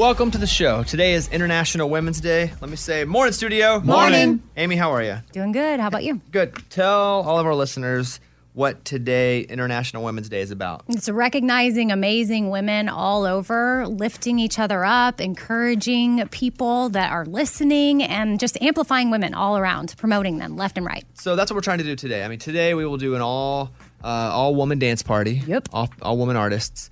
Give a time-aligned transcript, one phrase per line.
[0.00, 0.82] Welcome to the show.
[0.82, 2.50] Today is International Women's Day.
[2.62, 3.80] Let me say, morning, studio.
[3.80, 4.42] Morning.
[4.56, 5.18] Amy, how are you?
[5.32, 5.78] Doing good.
[5.78, 6.22] How about you?
[6.30, 6.54] Good.
[6.70, 8.18] Tell all of our listeners
[8.54, 10.84] what today, International Women's Day, is about.
[10.88, 18.02] It's recognizing amazing women all over, lifting each other up, encouraging people that are listening,
[18.02, 21.04] and just amplifying women all around, promoting them left and right.
[21.12, 22.24] So that's what we're trying to do today.
[22.24, 23.70] I mean, today we will do an all
[24.02, 25.42] uh, all woman dance party.
[25.46, 25.68] Yep.
[25.74, 26.88] All, all woman artists.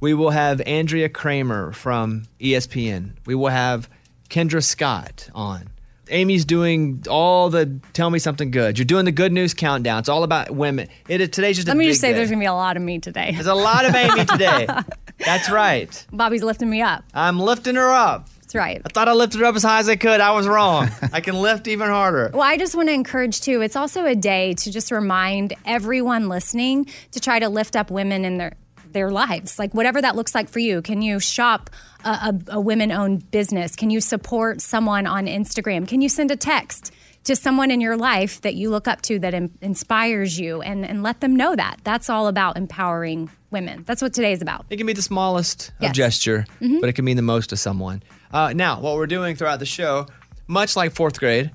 [0.00, 3.12] We will have Andrea Kremer from ESPN.
[3.26, 3.88] We will have
[4.30, 5.68] Kendra Scott on.
[6.08, 8.78] Amy's doing all the tell me something good.
[8.78, 10.00] You're doing the good news countdown.
[10.00, 10.88] It's all about women.
[11.06, 12.14] It is today's just a Let me just say day.
[12.14, 13.30] there's going to be a lot of me today.
[13.32, 14.66] There's a lot of Amy today.
[15.18, 16.06] That's right.
[16.12, 17.04] Bobby's lifting me up.
[17.14, 18.28] I'm lifting her up.
[18.40, 18.82] That's right.
[18.84, 20.20] I thought I lifted her up as high as I could.
[20.20, 20.90] I was wrong.
[21.12, 22.30] I can lift even harder.
[22.32, 23.60] Well, I just want to encourage too.
[23.60, 28.24] It's also a day to just remind everyone listening to try to lift up women
[28.24, 28.54] in their
[28.92, 30.82] their lives, like whatever that looks like for you.
[30.82, 31.70] Can you shop
[32.04, 33.76] a, a, a women-owned business?
[33.76, 35.86] Can you support someone on Instagram?
[35.88, 36.92] Can you send a text?
[37.24, 40.86] To someone in your life that you look up to that in, inspires you and,
[40.86, 41.76] and let them know that.
[41.84, 43.82] That's all about empowering women.
[43.86, 44.64] That's what today is about.
[44.70, 45.90] It can be the smallest Yes.
[45.90, 46.80] of gesture, Mhm.
[46.80, 48.02] but it can mean the most to someone.
[48.32, 50.06] Uh, now, what we're doing throughout the show,
[50.46, 51.50] much like fourth grade,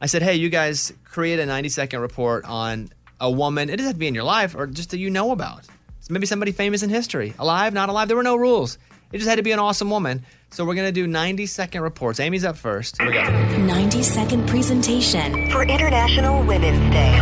[0.00, 2.88] I said, hey, you guys create a 90 second report on
[3.20, 3.68] a woman.
[3.68, 5.66] It doesn't have to be in your life or just that you know about.
[6.02, 8.08] So maybe somebody famous in history, alive, not alive.
[8.08, 8.76] There were no rules.
[9.12, 10.24] It just had to be an awesome woman.
[10.50, 12.18] So we're going to do 90 second reports.
[12.18, 13.00] Amy's up first.
[13.00, 13.22] Here we go.
[13.58, 17.14] 90 second presentation for International Women's Day.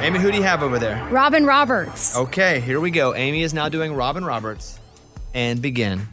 [0.00, 1.06] Amy, who do you have over there?
[1.10, 2.16] Robin Roberts.
[2.16, 3.14] Okay, here we go.
[3.14, 4.78] Amy is now doing Robin Roberts.
[5.34, 6.08] And begin.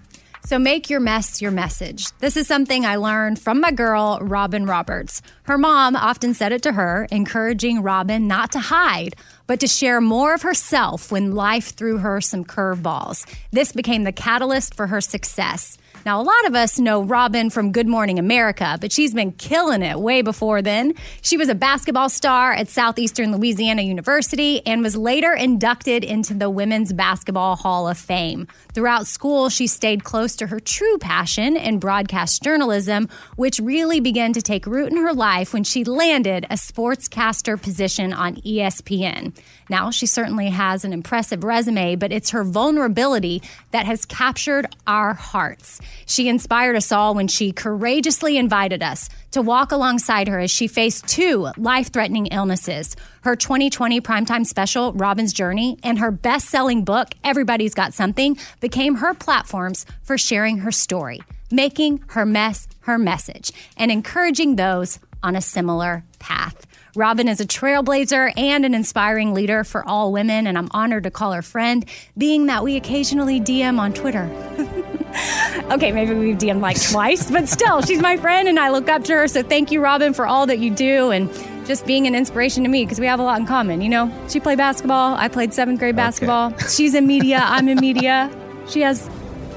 [0.45, 2.11] So make your mess your message.
[2.19, 5.23] This is something I learned from my girl, Robin Roberts.
[5.43, 9.15] Her mom often said it to her, encouraging Robin not to hide,
[9.47, 13.25] but to share more of herself when life threw her some curveballs.
[13.51, 15.79] This became the catalyst for her success.
[16.05, 19.81] Now, a lot of us know Robin from Good Morning America, but she's been killing
[19.81, 20.93] it way before then.
[21.23, 26.47] She was a basketball star at Southeastern Louisiana University and was later inducted into the
[26.47, 28.47] Women's Basketball Hall of Fame.
[28.75, 34.31] Throughout school, she stayed close to her true passion in broadcast journalism, which really began
[34.33, 39.35] to take root in her life when she landed a sportscaster position on ESPN.
[39.71, 43.41] Now, she certainly has an impressive resume, but it's her vulnerability
[43.71, 45.81] that has captured our hearts.
[46.05, 50.67] She inspired us all when she courageously invited us to walk alongside her as she
[50.67, 52.95] faced two life threatening illnesses.
[53.21, 58.95] Her 2020 primetime special, Robin's Journey, and her best selling book, Everybody's Got Something, became
[58.95, 65.35] her platforms for sharing her story, making her mess her message, and encouraging those on
[65.35, 66.64] a similar path.
[66.95, 71.11] Robin is a trailblazer and an inspiring leader for all women, and I'm honored to
[71.11, 71.85] call her friend,
[72.17, 74.23] being that we occasionally DM on Twitter.
[75.71, 79.03] okay, maybe we've DM'd like twice, but still, she's my friend and I look up
[79.05, 79.27] to her.
[79.27, 81.29] So thank you, Robin, for all that you do and
[81.65, 83.81] just being an inspiration to me because we have a lot in common.
[83.81, 86.57] You know, she played basketball, I played seventh grade basketball.
[86.57, 88.31] She's in media, I'm in media.
[88.67, 89.09] She has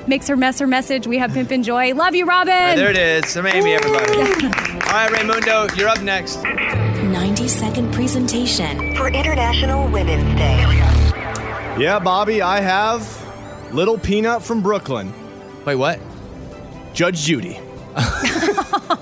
[0.06, 1.06] makes her mess her message.
[1.06, 1.94] We have Pimp and Joy.
[1.94, 2.53] Love you, Robin.
[2.53, 3.37] Right, there it is.
[3.37, 4.16] I'm Amy, everybody.
[4.22, 6.38] All right, Raymundo, you're up next.
[7.13, 10.59] 90 second presentation for International Women's Day.
[11.79, 15.13] Yeah, Bobby, I have Little Peanut from Brooklyn.
[15.65, 16.01] Wait, what?
[16.93, 17.59] Judge Judy.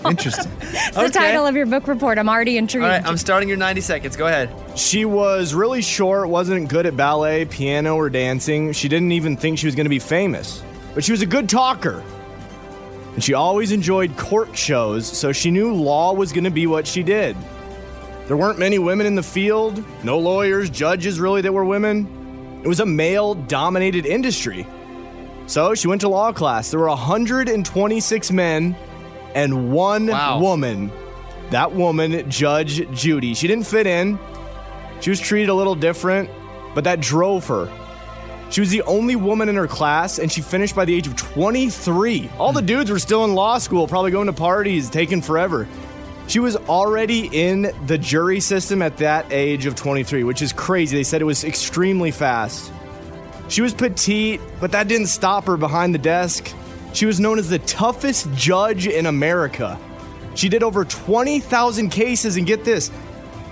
[0.09, 0.53] Interesting.
[0.61, 2.19] It's the title of your book report.
[2.19, 2.85] I'm already intrigued.
[2.85, 4.17] All right, I'm starting your 90 seconds.
[4.17, 4.51] Go ahead.
[4.79, 8.73] She was really short, wasn't good at ballet, piano, or dancing.
[8.73, 10.63] She didn't even think she was going to be famous.
[10.95, 12.05] But she was a good talker.
[13.15, 16.87] And she always enjoyed court shows, so she knew law was going to be what
[16.87, 17.37] she did.
[18.27, 22.61] There weren't many women in the field, no lawyers, judges really that were women.
[22.65, 24.67] It was a male dominated industry.
[25.47, 26.73] So she went to law class.
[26.73, 28.77] There were 126 men
[29.35, 30.07] and one
[30.41, 30.91] woman.
[31.51, 33.35] That woman, Judge Judy.
[33.35, 34.19] She didn't fit in.
[35.01, 36.29] She was treated a little different,
[36.75, 37.71] but that drove her.
[38.51, 41.15] She was the only woman in her class, and she finished by the age of
[41.15, 42.31] 23.
[42.39, 45.69] All the dudes were still in law school, probably going to parties, taking forever.
[46.29, 50.97] She was already in the jury system at that age of 23, which is crazy.
[50.97, 52.73] They said it was extremely fast.
[53.49, 56.53] She was petite, but that didn't stop her behind the desk.
[56.93, 59.79] She was known as the toughest judge in America.
[60.35, 62.91] She did over 20,000 cases, and get this,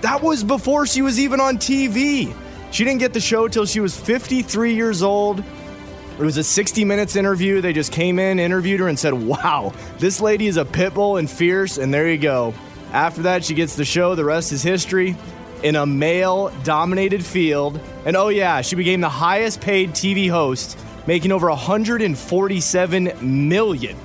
[0.01, 2.35] that was before she was even on TV.
[2.71, 5.39] She didn't get the show till she was 53 years old.
[5.39, 7.61] It was a 60 minutes interview.
[7.61, 11.17] They just came in, interviewed her, and said, Wow, this lady is a pit bull
[11.17, 11.77] and fierce.
[11.77, 12.53] And there you go.
[12.95, 14.15] After that, she gets the show.
[14.15, 15.17] The rest is history
[15.63, 17.77] in a male dominated field.
[18.05, 23.11] And oh, yeah, she became the highest paid TV host, making over 147
[23.47, 23.97] million.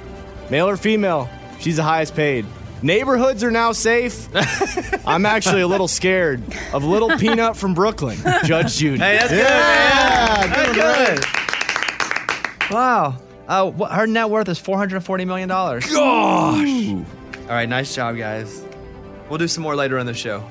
[0.50, 2.44] Male or female, she's the highest paid.
[2.82, 4.28] Neighborhoods are now safe.
[5.06, 8.98] I'm actually a little scared of Little Peanut from Brooklyn, Judge Judy.
[8.98, 10.50] Hey, that's good, man.
[10.74, 11.28] That's
[12.58, 12.72] good.
[12.72, 13.18] Wow.
[13.46, 15.48] Uh, her net worth is $440 million.
[15.48, 15.92] Gosh.
[15.94, 18.64] All right, nice job, guys.
[19.30, 20.44] We'll do some more later in the show.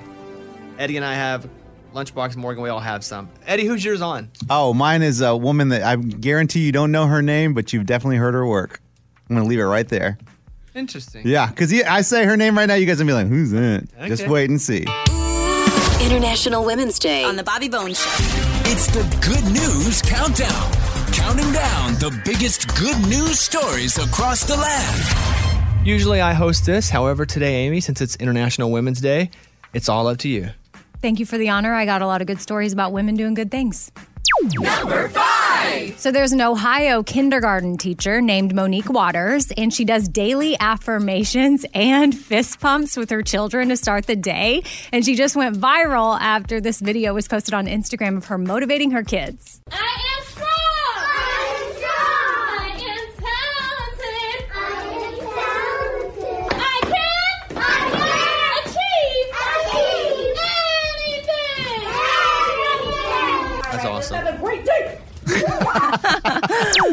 [0.79, 1.47] Eddie and I have
[1.93, 2.63] Lunchbox Morgan.
[2.63, 3.29] We all have some.
[3.45, 4.31] Eddie, who's yours on?
[4.49, 7.85] Oh, mine is a woman that I guarantee you don't know her name, but you've
[7.85, 8.81] definitely heard her work.
[9.29, 10.17] I'm gonna leave it right there.
[10.73, 11.27] Interesting.
[11.27, 13.51] Yeah, because I say her name right now, you guys are gonna be like, "Who's
[13.51, 14.85] that?" Just wait and see.
[16.01, 17.25] International Women's Day.
[17.25, 18.09] On the Bobby Bones Show.
[18.71, 20.71] It's the Good News Countdown.
[21.11, 25.38] Counting down the biggest good news stories across the land.
[25.83, 26.89] Usually I host this.
[26.89, 29.31] However, today, Amy, since it's International Women's Day,
[29.73, 30.49] it's all up to you.
[31.01, 31.73] Thank you for the honor.
[31.73, 33.91] I got a lot of good stories about women doing good things.
[34.43, 35.97] Number five.
[35.97, 42.15] So there's an Ohio kindergarten teacher named Monique Waters, and she does daily affirmations and
[42.15, 44.63] fist pumps with her children to start the day.
[44.91, 48.91] And she just went viral after this video was posted on Instagram of her motivating
[48.91, 49.61] her kids.
[49.71, 50.69] I am strong.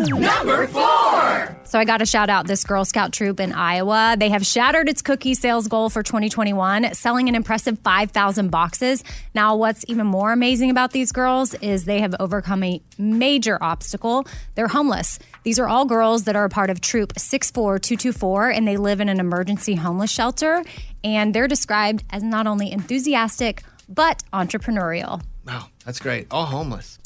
[0.08, 1.56] Number four.
[1.64, 4.16] So I got to shout out this Girl Scout troop in Iowa.
[4.18, 9.02] They have shattered its cookie sales goal for 2021, selling an impressive 5,000 boxes.
[9.34, 14.26] Now, what's even more amazing about these girls is they have overcome a major obstacle.
[14.54, 15.18] They're homeless.
[15.42, 19.08] These are all girls that are a part of Troop 64224, and they live in
[19.08, 20.62] an emergency homeless shelter.
[21.02, 25.22] And they're described as not only enthusiastic, but entrepreneurial.
[25.46, 26.26] Wow, that's great.
[26.30, 26.98] All homeless.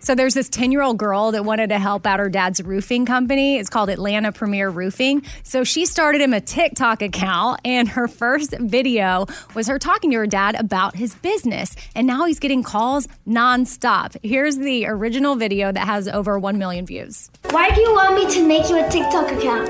[0.00, 3.06] So there's this 10 year old girl that wanted to help out her dad's roofing
[3.06, 3.56] company.
[3.58, 5.22] It's called Atlanta Premier Roofing.
[5.44, 10.16] So she started him a TikTok account, and her first video was her talking to
[10.18, 11.76] her dad about his business.
[11.94, 14.16] And now he's getting calls nonstop.
[14.22, 17.30] Here's the original video that has over 1 million views.
[17.50, 19.68] Why do you want me to make you a TikTok account?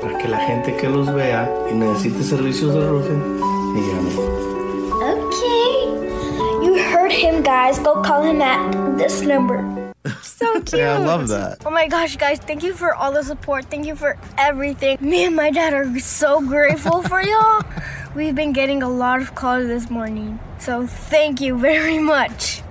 [0.00, 3.40] Para que la gente que los vea y necesite servicios de roofing,
[3.74, 4.29] me llame.
[7.10, 7.22] Okay.
[7.22, 7.78] Heard him, guys.
[7.80, 9.76] Go call him at this number.
[10.22, 10.80] So cute.
[10.80, 11.58] Yeah, I love that.
[11.66, 13.66] Oh my gosh, guys, thank you for all the support.
[13.66, 14.96] Thank you for everything.
[14.98, 17.62] Me and my dad are so grateful for y'all.
[18.14, 20.40] We've been getting a lot of calls this morning.
[20.58, 22.62] So thank you very much.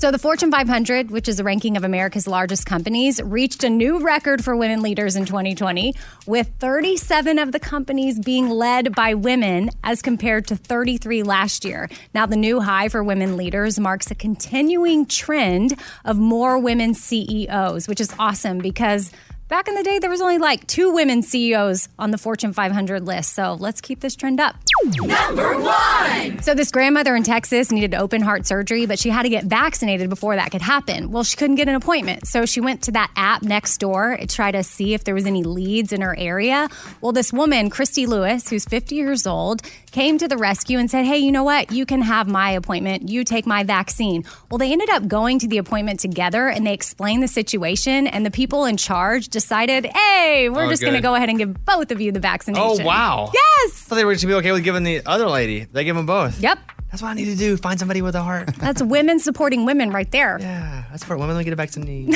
[0.00, 3.98] So, the Fortune 500, which is a ranking of America's largest companies, reached a new
[4.00, 5.94] record for women leaders in 2020,
[6.26, 11.90] with 37 of the companies being led by women as compared to 33 last year.
[12.14, 17.86] Now, the new high for women leaders marks a continuing trend of more women CEOs,
[17.86, 19.10] which is awesome because.
[19.50, 23.04] Back in the day, there was only like two women CEOs on the Fortune 500
[23.04, 23.34] list.
[23.34, 24.54] So let's keep this trend up.
[24.84, 26.40] Number one.
[26.40, 30.08] So this grandmother in Texas needed open heart surgery, but she had to get vaccinated
[30.08, 31.10] before that could happen.
[31.10, 32.28] Well, she couldn't get an appointment.
[32.28, 35.42] So she went to that app Nextdoor to try to see if there was any
[35.42, 36.68] leads in her area.
[37.00, 41.04] Well, this woman, Christy Lewis, who's 50 years old, came to the rescue and said,
[41.04, 41.72] Hey, you know what?
[41.72, 43.08] You can have my appointment.
[43.08, 44.24] You take my vaccine.
[44.50, 48.06] Well, they ended up going to the appointment together and they explained the situation.
[48.06, 51.38] And the people in charge decided, Hey, we're Oh, just going to go ahead and
[51.38, 52.62] give both of you the vaccination.
[52.82, 53.30] Oh, wow.
[53.34, 53.84] Yes.
[53.86, 55.64] I thought they were going to be okay with giving the other lady.
[55.64, 56.40] They give them both.
[56.40, 56.58] Yep.
[56.90, 57.56] That's what I need to do.
[57.56, 58.48] Find somebody with a heart.
[58.58, 60.38] That's women supporting women right there.
[60.40, 61.36] Yeah, that's for women.
[61.36, 62.12] Let me get it back to me.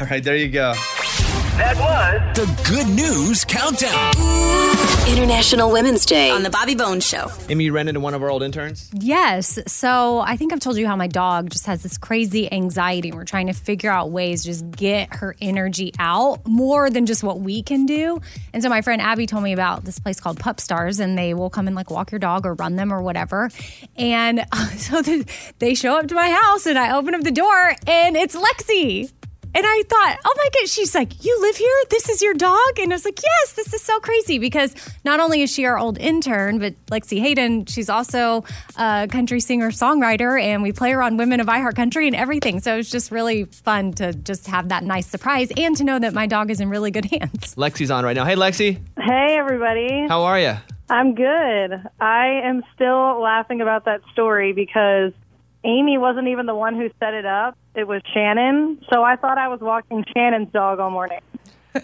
[0.00, 0.72] All right, there you go.
[1.60, 4.14] That was the Good News Countdown.
[5.06, 6.30] International Women's Day.
[6.30, 7.30] On the Bobby Bones Show.
[7.50, 8.90] Amy, you ran into one of our old interns.
[8.94, 9.58] Yes.
[9.66, 13.10] So I think I've told you how my dog just has this crazy anxiety.
[13.10, 17.04] and We're trying to figure out ways to just get her energy out more than
[17.04, 18.20] just what we can do.
[18.54, 21.34] And so my friend Abby told me about this place called Pup Stars, and they
[21.34, 23.50] will come and like walk your dog or run them or whatever.
[23.96, 24.46] And
[24.78, 25.02] so
[25.58, 29.12] they show up to my house, and I open up the door, and it's Lexie.
[29.52, 31.74] And I thought, oh my God, she's like, you live here?
[31.90, 32.78] This is your dog?
[32.78, 35.76] And I was like, yes, this is so crazy because not only is she our
[35.76, 38.44] old intern, but Lexie Hayden, she's also
[38.76, 42.60] a country singer songwriter, and we play her on Women of iHeart Country and everything.
[42.60, 46.14] So it's just really fun to just have that nice surprise and to know that
[46.14, 47.56] my dog is in really good hands.
[47.56, 48.24] Lexie's on right now.
[48.24, 50.06] Hey, Lexie, Hey, everybody.
[50.08, 50.54] how are you?
[50.88, 51.82] I'm good.
[52.00, 55.12] I am still laughing about that story because
[55.64, 57.56] Amy wasn't even the one who set it up.
[57.74, 58.82] It was Shannon.
[58.92, 61.20] So I thought I was walking Shannon's dog all morning.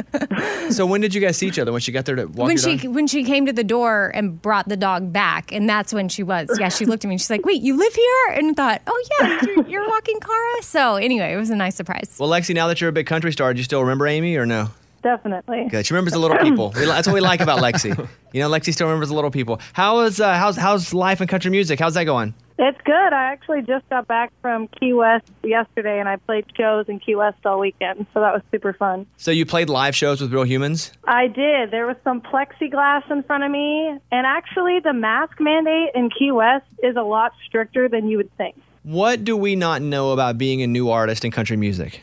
[0.70, 1.70] So when did you guys see each other?
[1.70, 2.94] When she got there to walk when your she dog?
[2.94, 6.24] when she came to the door and brought the dog back, and that's when she
[6.24, 6.48] was.
[6.58, 8.82] Yeah, she looked at me and she's like, "Wait, you live here?" And I thought,
[8.88, 12.16] "Oh yeah, you're, you're walking Cara." So anyway, it was a nice surprise.
[12.18, 14.44] Well, Lexie, now that you're a big country star, do you still remember Amy or
[14.44, 14.70] no?
[15.04, 15.68] Definitely.
[15.70, 15.86] Good.
[15.86, 16.72] She remembers the little people.
[16.74, 18.08] We, that's what we like about Lexie.
[18.32, 19.60] You know, Lexie still remembers the little people.
[19.72, 21.78] How is uh, how's how's life in country music?
[21.78, 22.34] How's that going?
[22.58, 23.12] It's good.
[23.12, 27.14] I actually just got back from Key West yesterday, and I played shows in Key
[27.14, 29.06] West all weekend, so that was super fun.
[29.18, 30.90] So you played live shows with real humans?
[31.04, 31.70] I did.
[31.70, 36.32] There was some plexiglass in front of me, and actually, the mask mandate in Key
[36.32, 38.56] West is a lot stricter than you would think.
[38.84, 42.00] What do we not know about being a new artist in country music?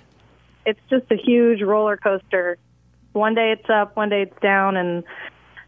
[0.68, 2.58] It's just a huge roller coaster.
[3.14, 5.04] One day it's up, one day it's down, and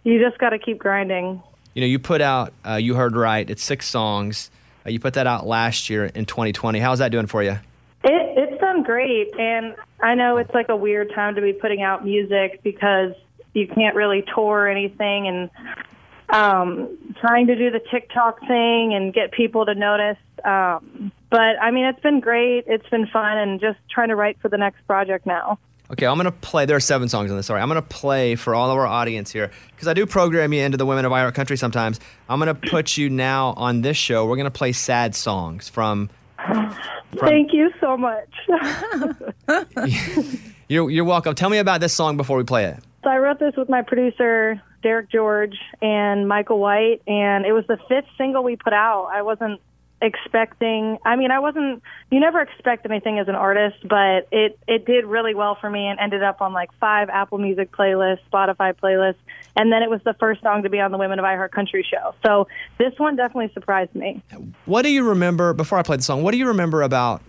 [0.03, 1.41] you just got to keep grinding.
[1.73, 3.49] You know, you put out uh, you heard right.
[3.49, 4.51] It's six songs.
[4.85, 6.79] Uh, you put that out last year in 2020.
[6.79, 7.57] How's that doing for you?
[8.03, 11.81] It, it's done great, and I know it's like a weird time to be putting
[11.81, 13.13] out music because
[13.53, 15.49] you can't really tour or anything, and
[16.29, 20.17] um, trying to do the TikTok thing and get people to notice.
[20.43, 22.65] Um, but I mean, it's been great.
[22.67, 25.57] It's been fun, and just trying to write for the next project now.
[25.91, 26.65] Okay, I'm gonna play.
[26.65, 27.45] There are seven songs on this.
[27.45, 30.63] Sorry, I'm gonna play for all of our audience here because I do program you
[30.63, 31.99] into the Women of Our Country sometimes.
[32.27, 34.25] I'm gonna put you now on this show.
[34.25, 36.09] We're gonna play sad songs from.
[37.17, 38.29] Thank you so much.
[40.67, 41.35] You're you're welcome.
[41.35, 42.79] Tell me about this song before we play it.
[43.03, 47.65] So I wrote this with my producer Derek George and Michael White, and it was
[47.67, 49.09] the fifth single we put out.
[49.13, 49.61] I wasn't
[50.01, 50.97] expecting.
[51.05, 51.81] I mean, I wasn't.
[52.11, 55.87] You never expect anything as an artist, but it it did really well for me
[55.87, 59.15] and ended up on like five Apple Music playlists, Spotify playlists,
[59.55, 61.85] and then it was the first song to be on the Women of iHeart Country
[61.89, 62.13] show.
[62.25, 62.47] So
[62.77, 64.21] this one definitely surprised me.
[64.65, 66.23] What do you remember before I played the song?
[66.23, 67.21] What do you remember about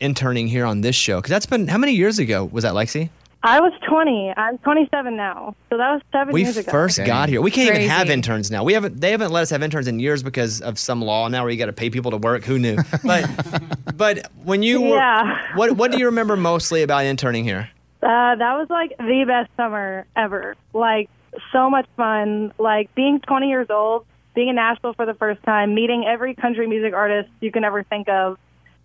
[0.00, 1.18] interning here on this show?
[1.18, 3.10] Because that's been how many years ago was that, Lexie?
[3.42, 4.34] I was 20.
[4.36, 6.66] I'm 27 now, so that was seven We years ago.
[6.66, 7.40] We first got here.
[7.40, 8.64] We can't even have interns now.
[8.64, 9.00] We haven't.
[9.00, 11.56] They haven't let us have interns in years because of some law now where you
[11.58, 12.44] got to pay people to work.
[12.44, 12.76] Who knew?
[13.04, 13.30] But
[13.96, 15.54] but when you were, Yeah.
[15.56, 17.70] what what do you remember mostly about interning here?
[18.02, 20.56] Uh, that was like the best summer ever.
[20.72, 21.08] Like
[21.52, 22.52] so much fun.
[22.58, 24.04] Like being 20 years old,
[24.34, 27.84] being in Nashville for the first time, meeting every country music artist you can ever
[27.84, 28.36] think of,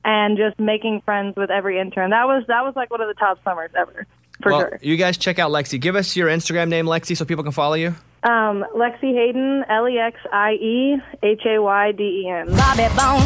[0.06, 2.12] and just making friends with every intern.
[2.12, 4.06] That was that was like one of the top summers ever,
[4.44, 4.80] for well, sure.
[4.82, 5.80] you guys check out Lexie.
[5.80, 7.96] Give us your Instagram name, Lexie, so people can follow you.
[8.24, 12.48] Um, Lexie Hayden, L E X I E H A Y D E N.
[12.56, 13.26] Bobby Bone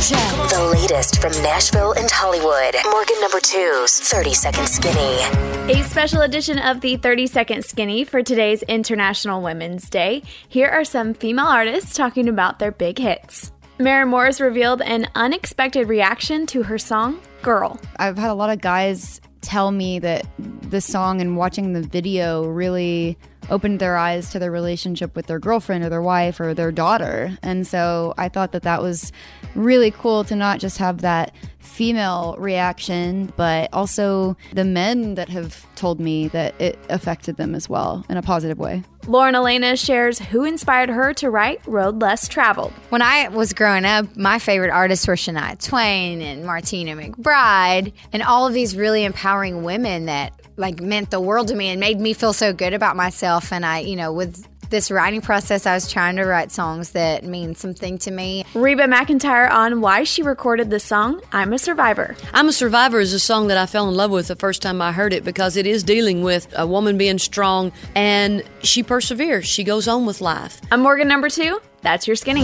[0.49, 2.75] The latest from Nashville and Hollywood.
[2.89, 5.71] Morgan number two's 30 Second Skinny.
[5.71, 10.23] A special edition of the 30 Second Skinny for today's International Women's Day.
[10.47, 13.51] Here are some female artists talking about their big hits.
[13.77, 17.79] Maren Morris revealed an unexpected reaction to her song, Girl.
[17.97, 22.45] I've had a lot of guys tell me that the song and watching the video
[22.47, 23.17] really
[23.49, 27.37] opened their eyes to their relationship with their girlfriend or their wife or their daughter.
[27.41, 29.11] And so I thought that that was
[29.55, 35.65] really cool to not just have that female reaction, but also the men that have
[35.75, 38.83] told me that it affected them as well in a positive way.
[39.07, 42.73] Lauren Alaina shares who inspired her to write Road Less Traveled.
[42.89, 48.21] When I was growing up, my favorite artists were Shania Twain and Martina McBride, and
[48.21, 52.01] all of these really empowering women that like meant the world to me and made
[52.01, 53.53] me feel so good about myself.
[53.53, 57.23] And I, you know, with this writing process, I was trying to write songs that
[57.23, 58.45] mean something to me.
[58.53, 62.15] Reba McEntire on why she recorded the song I'm a Survivor.
[62.33, 64.81] I'm a Survivor is a song that I fell in love with the first time
[64.81, 69.45] I heard it because it is dealing with a woman being strong and she perseveres.
[69.45, 70.59] She goes on with life.
[70.71, 71.59] I'm Morgan number two.
[71.81, 72.43] That's your skinny.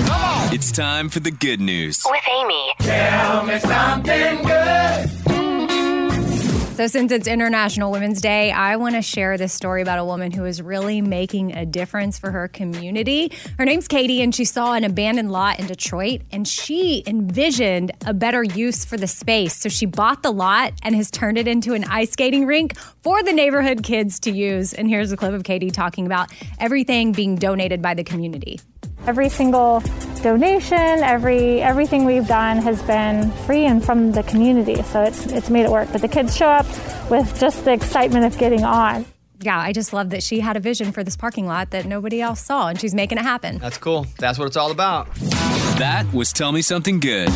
[0.54, 2.02] It's time for the good news.
[2.06, 2.74] With Amy.
[2.80, 5.23] Tell me something good.
[6.74, 10.32] So, since it's International Women's Day, I want to share this story about a woman
[10.32, 13.32] who is really making a difference for her community.
[13.60, 18.14] Her name's Katie, and she saw an abandoned lot in Detroit, and she envisioned a
[18.16, 19.56] better use for the space.
[19.56, 23.22] So, she bought the lot and has turned it into an ice skating rink for
[23.22, 24.74] the neighborhood kids to use.
[24.74, 28.60] And here's a clip of Katie talking about everything being donated by the community.
[29.06, 29.82] Every single
[30.22, 35.50] donation, every everything we've done has been free and from the community, so it's it's
[35.50, 35.90] made it work.
[35.92, 36.66] But the kids show up
[37.10, 39.06] with just the excitement of getting on.
[39.42, 42.22] Yeah, I just love that she had a vision for this parking lot that nobody
[42.22, 43.58] else saw, and she's making it happen.
[43.58, 44.08] That's cool.
[44.18, 45.14] That's what it's all about.
[45.80, 47.28] That was Tell Me Something Good.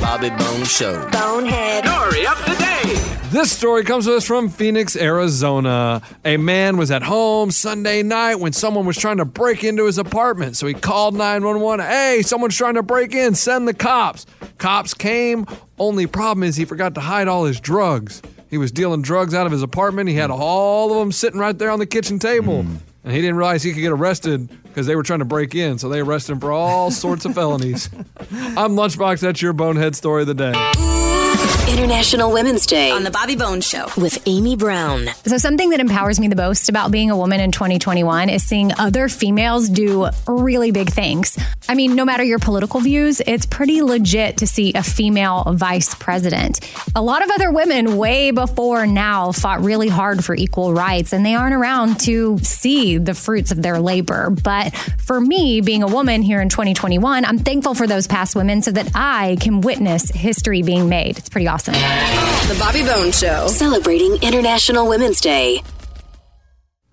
[0.00, 1.08] Bobby Bone Show.
[1.10, 1.84] Bonehead.
[1.86, 3.15] Story of the day.
[3.36, 6.00] This story comes to us from Phoenix, Arizona.
[6.24, 9.98] A man was at home Sunday night when someone was trying to break into his
[9.98, 10.56] apartment.
[10.56, 11.84] So he called 911.
[11.84, 13.34] Hey, someone's trying to break in.
[13.34, 14.24] Send the cops.
[14.56, 15.44] Cops came.
[15.78, 18.22] Only problem is he forgot to hide all his drugs.
[18.24, 20.08] He He was dealing drugs out of his apartment.
[20.08, 22.62] He had all of them sitting right there on the kitchen table.
[22.62, 22.76] Hmm.
[23.04, 25.76] And he didn't realize he could get arrested because they were trying to break in.
[25.76, 27.90] So they arrested him for all sorts of felonies.
[28.56, 29.20] I'm Lunchbox.
[29.20, 31.55] That's your bonehead story of the day.
[31.68, 33.88] International Women's Day On the Bobby Bones Show.
[33.96, 35.08] with Amy Brown.
[35.26, 38.70] So, something that empowers me the most about being a woman in 2021 is seeing
[38.78, 41.36] other females do really big things.
[41.68, 45.92] I mean, no matter your political views, it's pretty legit to see a female vice
[45.96, 46.60] president.
[46.94, 51.26] A lot of other women, way before now, fought really hard for equal rights, and
[51.26, 54.30] they aren't around to see the fruits of their labor.
[54.30, 58.62] But for me, being a woman here in 2021, I'm thankful for those past women
[58.62, 61.18] so that I can witness history being made.
[61.18, 61.55] It's pretty awesome.
[61.64, 63.46] The Bobby Bones Show.
[63.48, 65.62] Celebrating International Women's Day.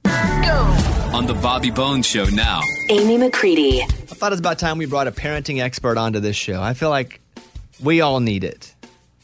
[0.06, 2.62] On the Bobby Bones Show now.
[2.90, 3.82] Amy McCready.
[3.82, 6.62] I thought it was about time we brought a parenting expert onto this show.
[6.62, 7.20] I feel like
[7.82, 8.74] we all need it.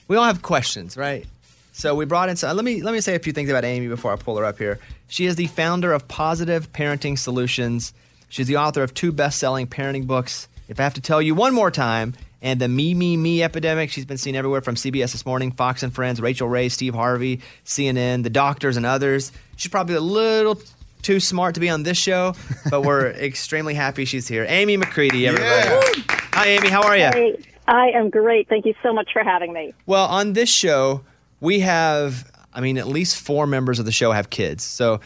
[0.08, 1.26] We all have questions, right?
[1.72, 2.36] So we brought in.
[2.36, 4.46] So let me let me say a few things about Amy before I pull her
[4.46, 4.80] up here.
[5.08, 7.94] She is the founder of Positive Parenting Solutions.
[8.28, 10.48] She's the author of two best-selling parenting books.
[10.68, 13.90] If I have to tell you one more time, and the me me me epidemic.
[13.90, 17.42] She's been seen everywhere from CBS This Morning, Fox and Friends, Rachael Ray, Steve Harvey,
[17.66, 19.32] CNN, the doctors, and others.
[19.56, 20.62] She's probably a little
[21.02, 22.36] too smart to be on this show,
[22.70, 24.46] but we're extremely happy she's here.
[24.48, 26.04] Amy McCready, everybody.
[26.34, 26.70] Hi, Amy.
[26.70, 27.06] How are you?
[27.06, 28.48] Hey, I am great.
[28.50, 29.74] Thank you so much for having me.
[29.86, 31.02] Well, on this show,
[31.40, 34.64] we have, I mean, at least four members of the show have kids.
[34.64, 35.00] So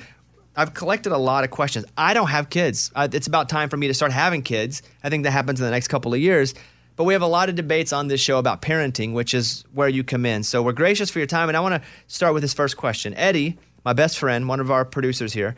[0.55, 1.85] I've collected a lot of questions.
[1.97, 2.91] I don't have kids.
[2.95, 4.83] Uh, it's about time for me to start having kids.
[5.03, 6.53] I think that happens in the next couple of years.
[6.95, 9.89] But we have a lot of debates on this show about parenting, which is where
[9.89, 10.43] you come in.
[10.43, 11.49] So we're gracious for your time.
[11.49, 13.13] And I want to start with this first question.
[13.15, 15.55] Eddie, my best friend, one of our producers here,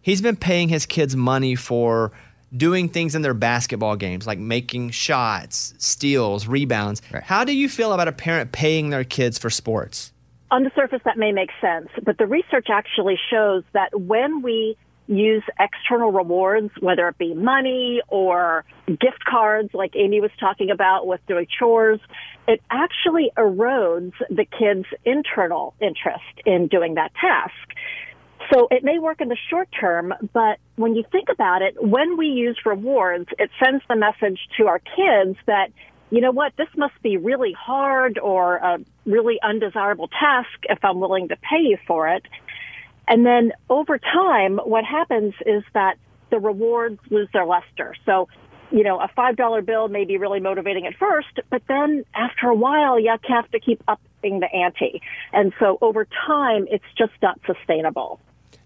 [0.00, 2.12] he's been paying his kids money for
[2.54, 7.00] doing things in their basketball games, like making shots, steals, rebounds.
[7.24, 10.12] How do you feel about a parent paying their kids for sports?
[10.50, 14.76] On the surface, that may make sense, but the research actually shows that when we
[15.16, 21.06] use external rewards, whether it be money or gift cards, like Amy was talking about
[21.06, 22.00] with doing chores,
[22.48, 27.52] it actually erodes the kid's internal interest in doing that task.
[28.52, 32.16] So it may work in the short term, but when you think about it, when
[32.16, 35.68] we use rewards, it sends the message to our kids that,
[36.10, 41.00] you know what, this must be really hard or a really undesirable task if I'm
[41.00, 42.26] willing to pay you for it.
[43.08, 45.96] And then over time, what happens is that
[46.30, 47.94] the rewards lose their luster.
[48.06, 48.28] So,
[48.70, 52.54] you know, a $5 bill may be really motivating at first, but then after a
[52.54, 55.02] while, you have to keep upping the ante.
[55.32, 58.18] And so over time, it's just not sustainable.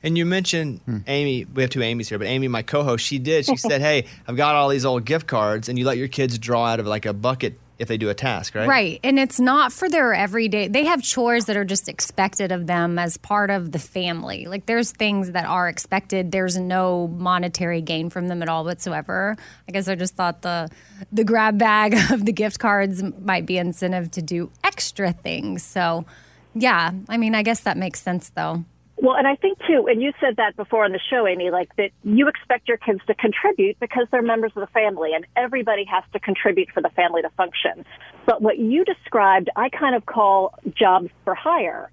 [0.03, 0.99] And you mentioned hmm.
[1.09, 1.47] Amy.
[1.47, 3.45] We have two Amy's here, but Amy, my co-host, she did.
[3.47, 6.39] She said, "Hey, I've got all these old gift cards, and you let your kids
[6.39, 8.69] draw out of like a bucket if they do a task, right?
[8.69, 9.01] Right.
[9.05, 10.69] And it's not for their everyday.
[10.69, 14.47] They have chores that are just expected of them as part of the family.
[14.47, 16.33] Like there's things that are expected.
[16.33, 19.37] There's no monetary gain from them at all whatsoever.
[19.69, 20.71] I guess I just thought the
[21.13, 25.63] the grab bag of the gift cards might be incentive to do extra things.
[25.63, 26.07] So,
[26.55, 28.65] yeah, I mean, I guess that makes sense though.
[28.99, 31.75] Well, and I think too, and you said that before on the show, Amy, like
[31.77, 35.85] that you expect your kids to contribute because they're members of the family and everybody
[35.85, 37.85] has to contribute for the family to function.
[38.25, 41.91] But what you described, I kind of call jobs for hire.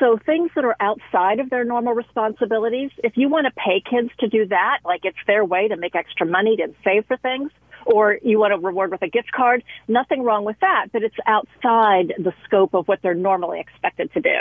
[0.00, 4.10] So things that are outside of their normal responsibilities, if you want to pay kids
[4.20, 7.50] to do that, like it's their way to make extra money to save for things,
[7.84, 11.16] or you want to reward with a gift card, nothing wrong with that, but it's
[11.26, 14.38] outside the scope of what they're normally expected to do.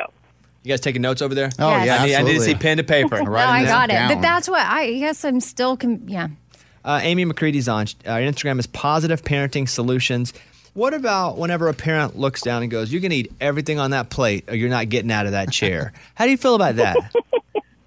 [0.66, 1.52] You guys taking notes over there?
[1.60, 1.86] Oh, Yes.
[1.86, 3.22] yeah, I need, I need to see pen to paper.
[3.24, 4.00] no, I got it.
[4.16, 6.30] But that's what I guess I'm still, com- yeah.
[6.84, 7.84] Uh, Amy McCready's on.
[8.06, 10.34] Uh, Instagram is Positive Parenting Solutions.
[10.74, 14.10] What about whenever a parent looks down and goes, "You can eat everything on that
[14.10, 15.94] plate, or you're not getting out of that chair"?
[16.16, 16.98] How do you feel about that?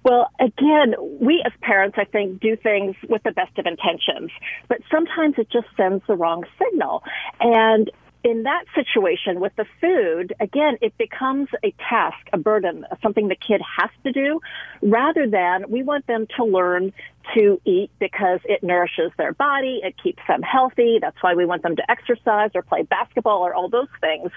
[0.01, 4.31] Well, again, we as parents, I think, do things with the best of intentions,
[4.69, 7.03] but sometimes it just sends the wrong signal.
[7.41, 7.91] And
[8.23, 13.35] in that situation with the food, again, it becomes a task, a burden, something the
[13.35, 14.41] kid has to do,
[14.81, 16.91] rather than we want them to learn
[17.35, 20.97] to eat because it nourishes their body, it keeps them healthy.
[20.99, 24.31] That's why we want them to exercise or play basketball or all those things.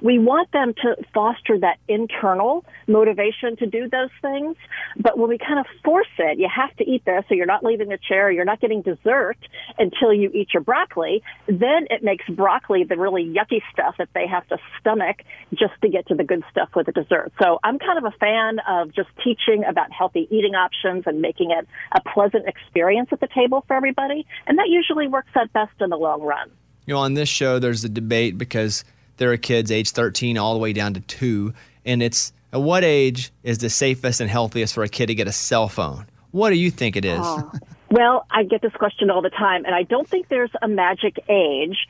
[0.00, 4.56] We want them to foster that internal motivation to do those things.
[4.96, 7.64] But when we kind of force it, you have to eat this, so you're not
[7.64, 9.38] leaving the chair, you're not getting dessert
[9.78, 14.26] until you eat your broccoli, then it makes broccoli the really yucky stuff that they
[14.26, 15.22] have to stomach
[15.54, 17.32] just to get to the good stuff with the dessert.
[17.40, 21.50] So I'm kind of a fan of just teaching about healthy eating options and making
[21.50, 24.26] it a pleasant experience at the table for everybody.
[24.46, 26.50] And that usually works out best in the long run.
[26.86, 28.84] You know, on this show, there's a debate because
[29.18, 31.52] there are kids age 13 all the way down to two,
[31.84, 35.28] and it's At what age is the safest and healthiest for a kid to get
[35.28, 36.06] a cell phone?
[36.30, 37.20] What do you think it is?
[37.22, 37.52] Oh.
[37.90, 41.18] Well, I get this question all the time, and I don't think there's a magic
[41.28, 41.88] age.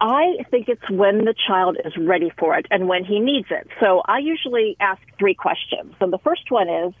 [0.00, 3.68] I think it's when the child is ready for it and when he needs it.
[3.78, 5.94] So I usually ask three questions.
[6.00, 6.92] And the first one is,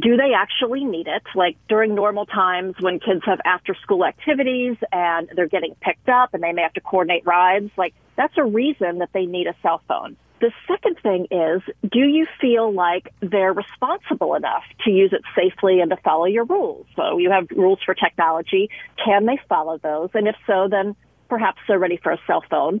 [0.00, 1.22] do they actually need it?
[1.34, 6.32] Like during normal times when kids have after school activities and they're getting picked up
[6.32, 9.54] and they may have to coordinate rides, like that's a reason that they need a
[9.62, 10.16] cell phone.
[10.40, 15.80] The second thing is, do you feel like they're responsible enough to use it safely
[15.80, 16.86] and to follow your rules?
[16.96, 18.68] So you have rules for technology.
[19.04, 20.10] Can they follow those?
[20.14, 20.96] And if so, then
[21.28, 22.80] perhaps they're ready for a cell phone.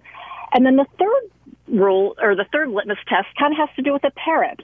[0.52, 1.30] And then the third
[1.68, 4.60] rule or the third litmus test kind of has to do with the parent.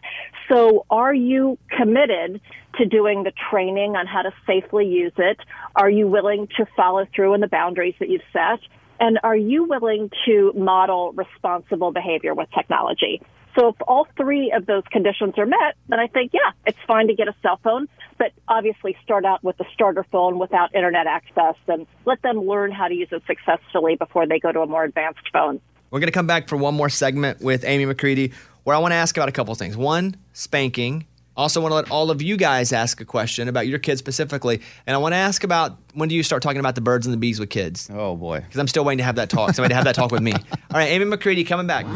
[0.49, 2.41] So are you committed
[2.79, 5.39] to doing the training on how to safely use it?
[5.77, 8.59] Are you willing to follow through on the boundaries that you've set?
[9.01, 13.23] And are you willing to model responsible behavior with technology?
[13.59, 17.09] So if all three of those conditions are met, then I think, yeah, it's fine
[17.09, 21.07] to get a cell phone, but obviously start out with a starter phone without internet
[21.07, 24.67] access and let them learn how to use it successfully before they go to a
[24.67, 25.61] more advanced phone.
[25.91, 28.33] We're going to come back for one more segment with Amy McCready
[28.65, 29.77] where I want to ask about a couple of things.
[29.77, 31.07] One, spanking.
[31.39, 34.61] Also, want to let all of you guys ask a question about your kids specifically.
[34.89, 37.13] And I want to ask about when do you start talking about the birds and
[37.13, 37.89] the bees with kids?
[37.93, 38.41] Oh, boy.
[38.41, 39.55] Because I'm still waiting to have that talk.
[39.55, 40.33] Somebody to have that talk with me.
[40.71, 41.87] All right, Amy McCready coming back.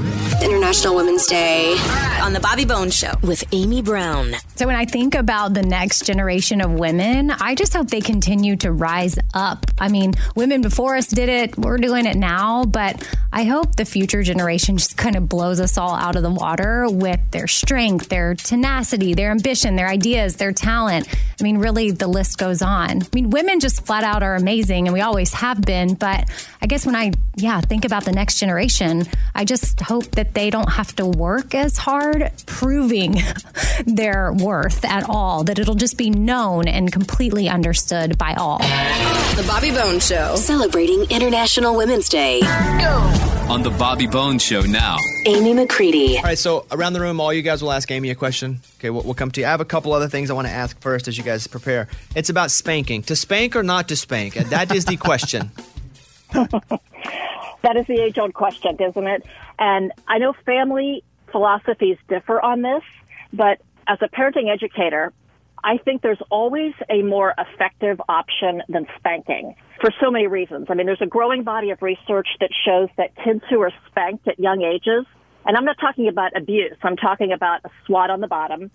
[0.43, 1.77] International Women's Day
[2.21, 4.35] on The Bobby Bones Show with Amy Brown.
[4.55, 8.57] So when I think about the next generation of women, I just hope they continue
[8.57, 9.67] to rise up.
[9.79, 13.85] I mean, women before us did it, we're doing it now, but I hope the
[13.85, 18.09] future generation just kind of blows us all out of the water with their strength,
[18.09, 21.09] their tenacity, their ambition, their ideas, their talent.
[21.13, 23.03] I mean, really, the list goes on.
[23.03, 25.95] I mean, women just flat out are amazing, and we always have been.
[25.95, 26.29] But
[26.61, 30.51] I guess when I, yeah, think about the next generation, I just hope that they
[30.51, 33.17] don't have to work as hard proving
[33.87, 38.59] their worth at all, that it'll just be known and completely understood by all.
[38.59, 40.37] The Bobby Bones Show.
[40.37, 42.41] Celebrating International Women's Day.
[43.49, 44.97] On the Bobby Bones Show now.
[45.27, 46.17] Amy McCready.
[46.19, 48.61] All right, so around the room, all you guys will ask Amy a question.
[48.79, 49.47] Okay, we'll, we'll come to you.
[49.47, 51.87] I have a couple other things I want to ask first as you guys prepare.
[52.17, 53.03] It's about spanking.
[53.03, 54.35] To spank or not to spank?
[54.35, 55.51] That is the question.
[57.63, 59.23] That is the age old question, isn't it?
[59.57, 62.83] And I know family philosophies differ on this,
[63.33, 65.13] but as a parenting educator,
[65.63, 70.67] I think there's always a more effective option than spanking for so many reasons.
[70.71, 74.27] I mean, there's a growing body of research that shows that kids who are spanked
[74.27, 75.07] at young ages,
[75.47, 78.73] and I'm not talking about abuse, I'm talking about a swat on the bottom.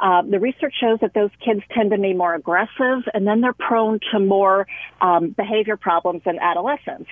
[0.00, 3.52] Uh, the research shows that those kids tend to be more aggressive and then they're
[3.52, 4.66] prone to more
[5.00, 7.08] um, behavior problems in adolescence.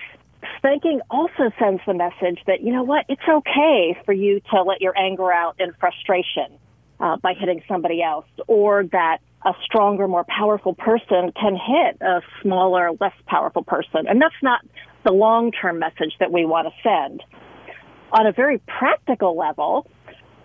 [0.57, 4.81] Spanking also sends the message that, you know what, it's okay for you to let
[4.81, 6.57] your anger out in frustration
[6.99, 12.21] uh, by hitting somebody else, or that a stronger, more powerful person can hit a
[12.41, 14.07] smaller, less powerful person.
[14.07, 14.61] And that's not
[15.03, 17.23] the long term message that we want to send.
[18.11, 19.89] On a very practical level,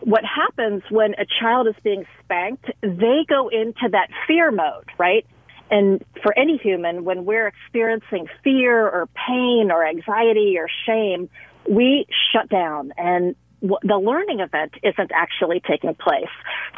[0.00, 5.26] what happens when a child is being spanked, they go into that fear mode, right?
[5.70, 11.28] And for any human, when we're experiencing fear or pain or anxiety or shame,
[11.68, 16.30] we shut down and the learning event isn't actually taking place.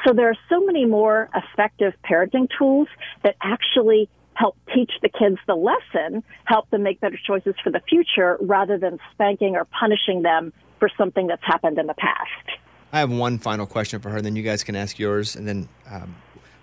[0.06, 2.88] So there are so many more effective parenting tools
[3.22, 7.80] that actually help teach the kids the lesson, help them make better choices for the
[7.86, 12.58] future rather than spanking or punishing them for something that's happened in the past.
[12.92, 15.46] I have one final question for her, and then you guys can ask yours, and
[15.46, 16.14] then um,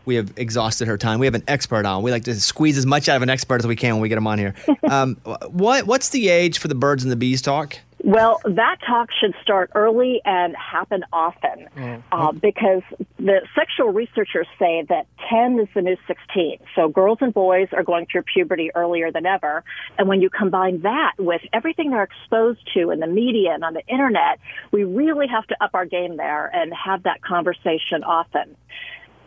[0.05, 1.19] we have exhausted her time.
[1.19, 2.03] We have an expert on.
[2.03, 4.09] We like to squeeze as much out of an expert as we can when we
[4.09, 4.55] get them on here.
[4.89, 5.15] Um,
[5.49, 7.77] what What's the age for the birds and the bees talk?
[8.03, 11.67] Well, that talk should start early and happen often
[12.11, 12.83] uh, because
[13.17, 16.59] the sexual researchers say that 10 is the new 16.
[16.75, 19.63] So girls and boys are going through puberty earlier than ever.
[19.97, 23.73] And when you combine that with everything they're exposed to in the media and on
[23.73, 24.39] the internet,
[24.71, 28.55] we really have to up our game there and have that conversation often.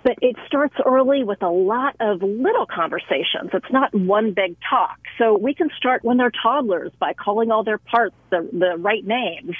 [0.03, 3.51] But it starts early with a lot of little conversations.
[3.53, 4.99] It's not one big talk.
[5.19, 9.05] So we can start when they're toddlers by calling all their parts the, the right
[9.05, 9.57] names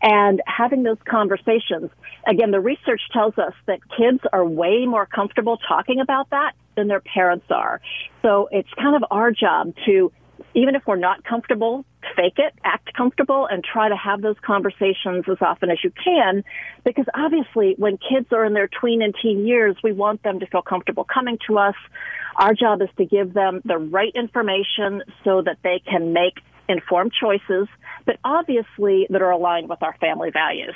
[0.00, 1.90] and having those conversations.
[2.26, 6.88] Again, the research tells us that kids are way more comfortable talking about that than
[6.88, 7.80] their parents are.
[8.22, 10.12] So it's kind of our job to
[10.54, 11.84] even if we're not comfortable,
[12.16, 16.44] fake it, act comfortable, and try to have those conversations as often as you can.
[16.84, 20.46] Because obviously, when kids are in their tween and teen years, we want them to
[20.46, 21.74] feel comfortable coming to us.
[22.36, 26.38] Our job is to give them the right information so that they can make
[26.68, 27.68] informed choices,
[28.06, 30.74] but obviously that are aligned with our family values.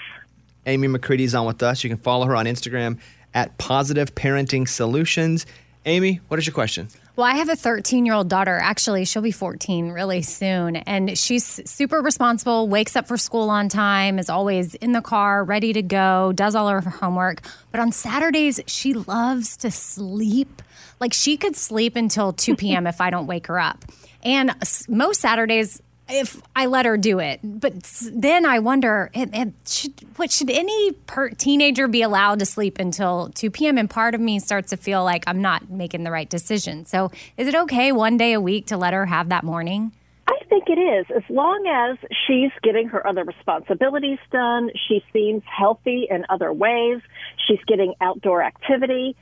[0.66, 1.82] Amy McCready's on with us.
[1.82, 2.98] You can follow her on Instagram
[3.32, 5.46] at Positive Parenting Solutions.
[5.86, 6.88] Amy, what is your question?
[7.18, 8.56] Well, I have a 13 year old daughter.
[8.62, 10.76] Actually, she'll be 14 really soon.
[10.76, 15.42] And she's super responsible, wakes up for school on time, is always in the car,
[15.42, 17.40] ready to go, does all of her homework.
[17.72, 20.62] But on Saturdays, she loves to sleep.
[21.00, 22.86] Like she could sleep until 2 p.m.
[22.86, 23.84] if I don't wake her up.
[24.22, 24.54] And
[24.88, 27.74] most Saturdays, if I let her do it, but
[28.12, 32.78] then I wonder, it, it should what should any per- teenager be allowed to sleep
[32.78, 33.78] until 2 p.m.
[33.78, 36.86] And part of me starts to feel like I'm not making the right decision.
[36.86, 39.92] So, is it okay one day a week to let her have that morning?
[40.26, 45.42] I think it is, as long as she's getting her other responsibilities done, she seems
[45.44, 47.00] healthy in other ways,
[47.46, 49.16] she's getting outdoor activity.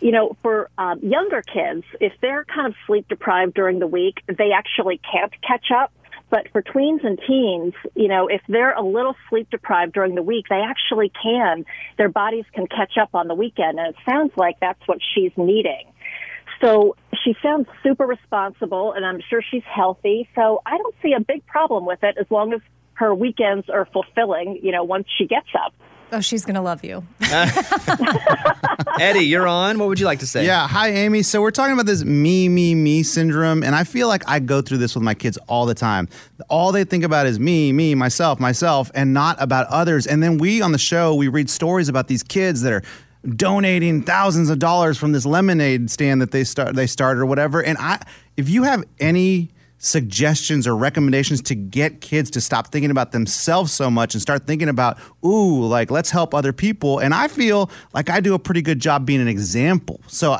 [0.00, 4.22] You know, for um, younger kids, if they're kind of sleep deprived during the week,
[4.26, 5.92] they actually can't catch up.
[6.30, 10.22] But for tweens and teens, you know, if they're a little sleep deprived during the
[10.22, 11.64] week, they actually can.
[11.96, 13.78] Their bodies can catch up on the weekend.
[13.78, 15.92] And it sounds like that's what she's needing.
[16.60, 20.28] So she sounds super responsible and I'm sure she's healthy.
[20.34, 22.60] So I don't see a big problem with it as long as
[22.94, 25.72] her weekends are fulfilling, you know, once she gets up.
[26.10, 27.04] Oh, she's going to love you.
[29.00, 29.78] Eddie, you're on.
[29.78, 30.46] What would you like to say?
[30.46, 31.22] Yeah, hi Amy.
[31.22, 34.62] So we're talking about this me, me, me syndrome, and I feel like I go
[34.62, 36.08] through this with my kids all the time.
[36.48, 40.06] All they think about is me, me, myself, myself, and not about others.
[40.06, 42.82] And then we on the show we read stories about these kids that are
[43.36, 47.62] donating thousands of dollars from this lemonade stand that they start they started or whatever.
[47.62, 48.00] And I,
[48.36, 53.72] if you have any suggestions or recommendations to get kids to stop thinking about themselves
[53.72, 56.98] so much and start thinking about ooh like let's help other people.
[56.98, 60.00] And i feel like i do a pretty good job being an example.
[60.06, 60.34] So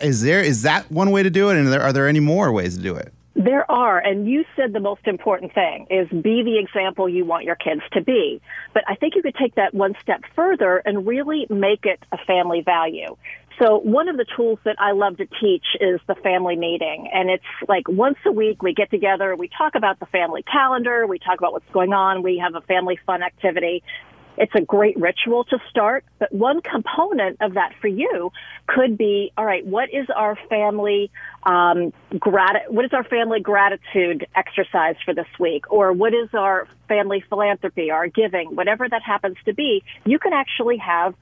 [0.00, 1.56] is there is that one way to do it?
[1.56, 3.12] And are there, are there any more ways to do it?
[3.38, 7.44] There are, and you said the most important thing is be the example you want
[7.44, 8.40] your kids to be.
[8.74, 12.18] But I think you could take that one step further and really make it a
[12.26, 13.16] family value.
[13.58, 17.10] So one of the tools that I love to teach is the family meeting.
[17.12, 21.06] And it's like once a week we get together, we talk about the family calendar,
[21.06, 23.82] we talk about what's going on, we have a family fun activity.
[24.36, 28.30] It's a great ritual to start, but one component of that for you
[28.68, 31.10] could be, all right, what is our family
[31.48, 36.68] um, grat- what is our family gratitude exercise for this week, or what is our
[36.88, 39.82] family philanthropy, our giving, whatever that happens to be?
[40.04, 41.14] You can actually have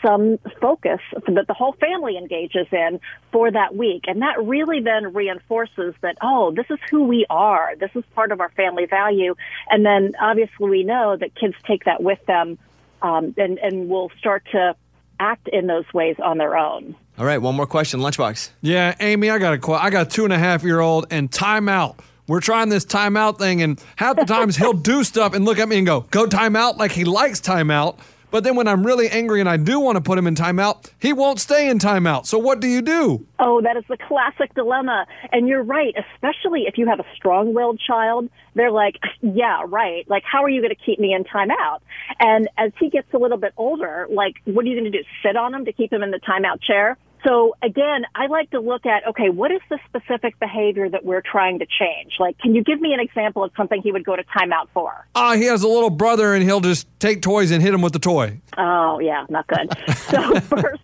[0.00, 3.00] some focus that the whole family engages in
[3.32, 7.74] for that week, and that really then reinforces that oh, this is who we are.
[7.74, 9.34] This is part of our family value,
[9.68, 12.56] and then obviously we know that kids take that with them,
[13.02, 14.76] um, and and will start to
[15.18, 16.94] act in those ways on their own.
[17.18, 18.50] All right, one more question, Lunchbox.
[18.62, 21.06] Yeah, Amy, I got a qu- I got a two and a half year old
[21.10, 21.96] and timeout.
[22.26, 25.68] We're trying this timeout thing, and half the times he'll do stuff and look at
[25.68, 27.98] me and go, "Go timeout," like he likes timeout.
[28.32, 30.90] But then when I'm really angry and I do want to put him in timeout,
[30.98, 32.24] he won't stay in timeout.
[32.24, 33.26] So what do you do?
[33.38, 35.06] Oh, that is the classic dilemma.
[35.30, 38.30] And you're right, especially if you have a strong willed child.
[38.54, 40.08] They're like, yeah, right.
[40.08, 41.80] Like, how are you going to keep me in timeout?
[42.20, 45.04] And as he gets a little bit older, like, what are you going to do?
[45.22, 46.96] Sit on him to keep him in the timeout chair?
[47.24, 51.22] So again, I like to look at, okay, what is the specific behavior that we're
[51.22, 52.14] trying to change?
[52.18, 55.06] Like, can you give me an example of something he would go to timeout for?
[55.14, 57.92] Ah, he has a little brother and he'll just take toys and hit him with
[57.92, 58.40] the toy.
[58.58, 59.72] Oh, yeah, not good.
[59.96, 60.82] so first,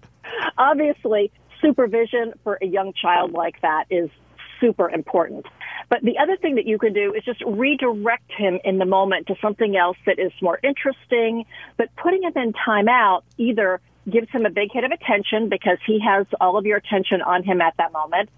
[0.56, 4.08] obviously, supervision for a young child like that is
[4.60, 5.46] super important.
[5.88, 9.26] But the other thing that you can do is just redirect him in the moment
[9.28, 11.46] to something else that is more interesting.
[11.76, 16.00] But putting him in timeout either gives him a big hit of attention because he
[16.00, 18.30] has all of your attention on him at that moment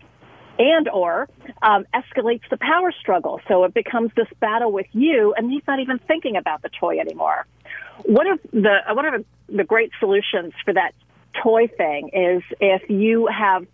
[0.59, 1.28] and or
[1.62, 3.40] um, escalates the power struggle.
[3.48, 6.98] So it becomes this battle with you, and he's not even thinking about the toy
[6.98, 7.46] anymore.
[8.04, 10.92] One of the one of the great solutions for that
[11.42, 13.66] toy thing is if you have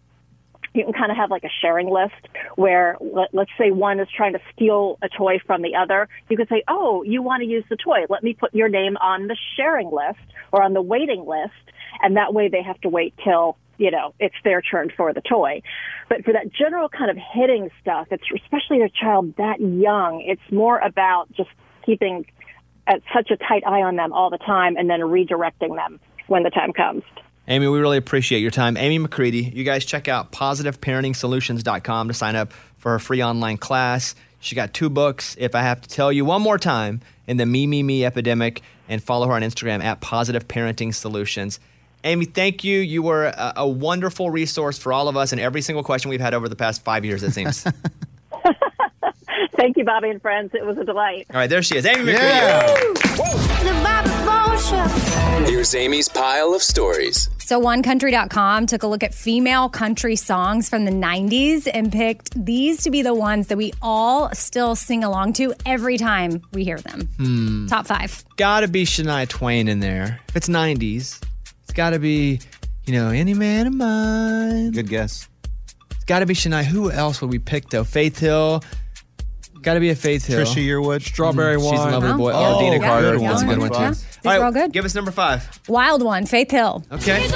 [0.76, 4.08] you can kind of have like a sharing list where let, let's say one is
[4.14, 6.08] trying to steal a toy from the other.
[6.28, 8.04] You could say, "Oh, you want to use the toy?
[8.08, 10.20] Let me put your name on the sharing list
[10.52, 11.54] or on the waiting list."
[12.02, 15.20] And that way they have to wait till you know, it's their turn for the
[15.20, 15.60] toy.
[16.08, 20.40] But for that general kind of hitting stuff, it's especially a child that young, it's
[20.50, 21.50] more about just
[21.84, 22.24] keeping
[22.86, 26.42] at such a tight eye on them all the time and then redirecting them when
[26.42, 27.02] the time comes.
[27.48, 28.76] Amy, we really appreciate your time.
[28.76, 34.14] Amy McCready, you guys check out positiveparenting.solutions.com to sign up for her free online class.
[34.40, 35.36] She got two books.
[35.38, 38.62] If I have to tell you one more time, in the me, me, me epidemic,
[38.88, 41.60] and follow her on Instagram at Positive Parenting Solutions.
[42.04, 42.80] Amy, thank you.
[42.80, 46.20] You were a, a wonderful resource for all of us and every single question we've
[46.20, 47.66] had over the past five years, it seems.
[49.56, 50.52] Thank you, Bobby and friends.
[50.54, 51.26] It was a delight.
[51.30, 51.86] all right, there she is.
[51.86, 52.26] Amy McCready.
[52.26, 52.66] Yeah.
[53.64, 54.36] The Bobby Bone
[55.46, 57.28] Here's Amy's pile of stories.
[57.38, 62.82] So, OneCountry.com took a look at female country songs from the 90s and picked these
[62.82, 66.78] to be the ones that we all still sing along to every time we hear
[66.78, 67.08] them.
[67.18, 67.66] Hmm.
[67.66, 68.24] Top five.
[68.36, 70.20] Gotta be Shania Twain in there.
[70.28, 71.22] If it's 90s,
[71.62, 72.40] it's gotta be,
[72.86, 74.72] you know, Any Man of Mine.
[74.72, 75.28] Good guess.
[75.92, 76.64] It's gotta be Shania.
[76.64, 77.84] Who else would we pick though?
[77.84, 78.62] Faith Hill.
[79.66, 80.46] Gotta be a Faith Hill.
[80.46, 81.02] Trisha Yearwood.
[81.02, 81.64] Strawberry mm-hmm.
[81.64, 81.74] wine.
[81.74, 82.30] She's a lovely boy.
[82.32, 83.16] Oh, or Deana yeah, Carter.
[83.16, 83.74] yeah, That's a good one too.
[83.74, 83.86] yeah.
[83.88, 84.72] All These are all good.
[84.72, 85.60] Give us number five.
[85.66, 86.84] Wild one, Faith Hill.
[86.92, 87.26] Okay.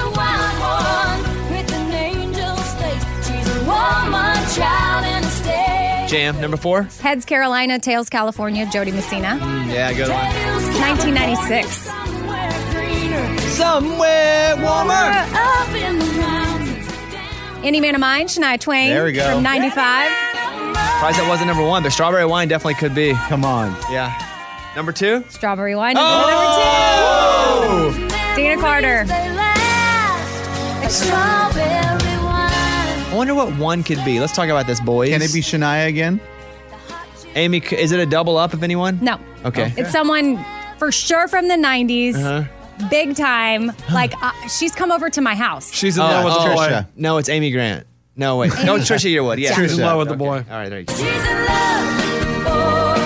[6.07, 6.41] Jam.
[6.41, 6.83] Number four.
[7.03, 9.37] Heads Carolina, Tails California, Jo Dee Messina.
[9.41, 10.19] Mm, yeah, good one.
[10.79, 11.91] 1996.
[13.57, 15.27] Somewhere warmer.
[17.65, 18.91] Any Man of Mine, Shania Twain.
[18.91, 19.35] There we go.
[19.35, 20.30] From 95.
[20.95, 23.15] Surprised that wasn't number one, but strawberry wine definitely could be.
[23.29, 23.75] Come on.
[23.91, 24.13] Yeah.
[24.77, 25.25] Number two.
[25.29, 25.97] Strawberry Wine.
[25.99, 27.93] Oh!
[27.93, 28.17] Number two.
[28.37, 29.05] Deana Carter.
[31.93, 34.21] I wonder what one could be.
[34.21, 35.09] Let's talk about this, boys.
[35.09, 36.21] Can it be Shania again?
[37.35, 38.99] Amy, is it a double up of anyone?
[39.03, 39.19] No.
[39.45, 39.73] Okay.
[39.77, 40.45] It's someone
[40.79, 42.15] for sure from the 90s.
[42.17, 42.89] Uh-huh.
[42.89, 43.73] Big time.
[43.93, 45.73] Like, uh, she's come over to my house.
[45.73, 46.87] She's in Oh, love with the oh, boy.
[46.97, 47.87] No, it's Amy Grant.
[48.17, 48.53] No, wait.
[48.65, 49.39] No, it's Trisha Yearwood.
[49.39, 49.55] Yeah.
[49.55, 49.83] She's in Trisha.
[49.87, 50.19] love with the Okay.
[50.19, 50.45] boy.
[50.51, 50.95] All right, there you go.
[50.95, 53.01] She's in love, boy.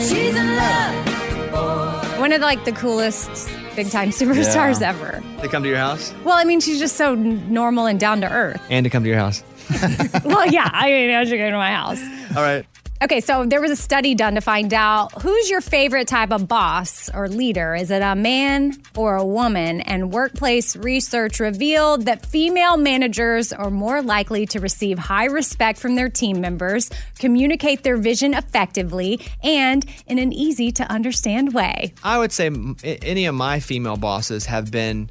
[0.00, 2.20] She's in love, boy.
[2.20, 3.30] One of like the coolest
[3.74, 4.90] big time superstars Yeah.
[4.90, 5.22] ever.
[5.40, 6.12] They come to your house?
[6.24, 8.60] Well, I mean, she's just so n- normal and down to earth.
[8.70, 9.42] And to come to your house.
[10.24, 12.00] well, yeah, I mean, I should go to my house.
[12.36, 12.64] All right.
[13.02, 16.46] Okay, so there was a study done to find out who's your favorite type of
[16.46, 17.74] boss or leader.
[17.74, 19.80] Is it a man or a woman?
[19.80, 25.96] And workplace research revealed that female managers are more likely to receive high respect from
[25.96, 31.94] their team members, communicate their vision effectively, and in an easy to understand way.
[32.04, 32.52] I would say
[32.84, 35.10] any of my female bosses have been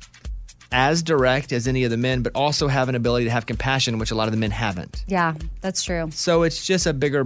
[0.72, 3.98] as direct as any of the men, but also have an ability to have compassion,
[3.98, 5.04] which a lot of the men haven't.
[5.08, 6.10] Yeah, that's true.
[6.12, 7.26] So it's just a bigger.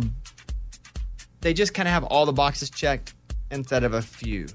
[1.46, 3.14] They just kind of have all the boxes checked
[3.52, 4.48] instead of a few.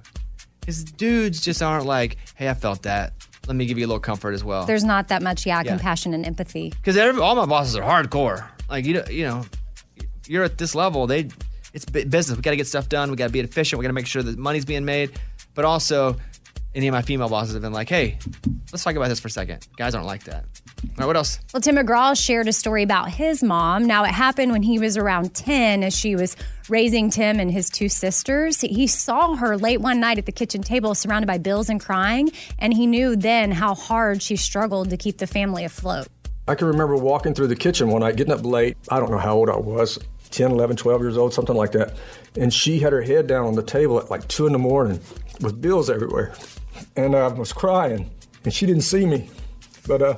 [0.59, 3.13] Because dudes just aren't like, hey, I felt that.
[3.47, 4.67] Let me give you a little comfort as well.
[4.67, 5.71] There's not that much, yeah, Yeah.
[5.71, 6.71] compassion and empathy.
[6.71, 8.45] Because all my bosses are hardcore.
[8.69, 9.45] Like you, know- you know,
[10.27, 11.07] you're at this level.
[11.07, 11.29] They,
[11.73, 12.37] it's bu- business.
[12.37, 13.09] We got to get stuff done.
[13.13, 13.79] We got to be efficient.
[13.79, 15.13] We got to make sure that money's being made.
[15.55, 16.17] But also,
[16.75, 18.19] any of my female bosses have been like, hey,
[18.73, 19.65] let's talk about this for a second.
[19.77, 20.45] Guys aren't like that.
[20.83, 21.39] All right, what else?
[21.53, 23.87] Well, Tim McGraw shared a story about his mom.
[23.87, 26.37] Now, it happened when he was around 10 as she was
[26.69, 28.63] raising Tim and his two sisters.
[28.63, 32.31] He saw her late one night at the kitchen table surrounded by bills and crying,
[32.59, 36.09] and he knew then how hard she struggled to keep the family afloat.
[36.49, 38.77] I can remember walking through the kitchen one night, getting up late.
[38.89, 39.99] I don't know how old I was
[40.31, 41.97] 10, 11, 12 years old, something like that.
[42.37, 45.01] And she had her head down on the table at like 2 in the morning
[45.41, 46.35] with bills everywhere.
[46.97, 48.11] And I was crying,
[48.45, 49.29] and she didn't see me.
[49.87, 50.17] But uh,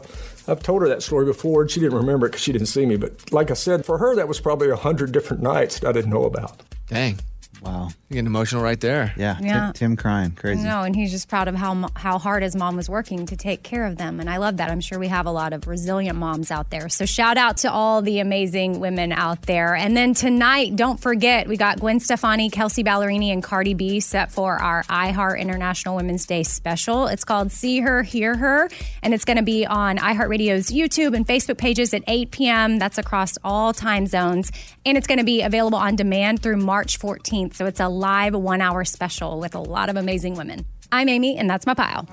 [0.49, 2.87] I've told her that story before, and she didn't remember it because she didn't see
[2.87, 2.97] me.
[2.97, 6.11] But like I said, for her, that was probably a hundred different nights I didn't
[6.11, 6.63] know about.
[6.89, 7.21] Dang.
[7.63, 7.89] Wow.
[8.09, 9.15] You're getting emotional right there.
[9.17, 9.39] Yeah.
[9.41, 9.67] Yeah.
[9.67, 10.33] Tim, Tim crying.
[10.33, 10.63] Crazy.
[10.63, 13.63] No, and he's just proud of how how hard his mom was working to take
[13.63, 14.71] care of them, and I love that.
[14.71, 16.89] I'm sure we have a lot of resilient moms out there.
[16.89, 19.75] So shout out to all the amazing women out there.
[19.75, 24.33] And then tonight, don't forget we got Gwen Stefani, Kelsea Ballerini, and Cardi B set
[24.33, 27.07] for our iHeart International Women's Day special.
[27.07, 28.69] It's called "See Her, Hear Her,"
[29.03, 32.79] and it's going to be on iHeartRadio's YouTube and Facebook pages at 8 p.m.
[32.81, 34.51] That's across all time zones,
[34.85, 37.52] and it's going to be available on demand through March 14th.
[37.53, 40.65] So it's a live one-hour special with a lot of amazing women.
[40.91, 42.07] I'm Amy, and that's my pile.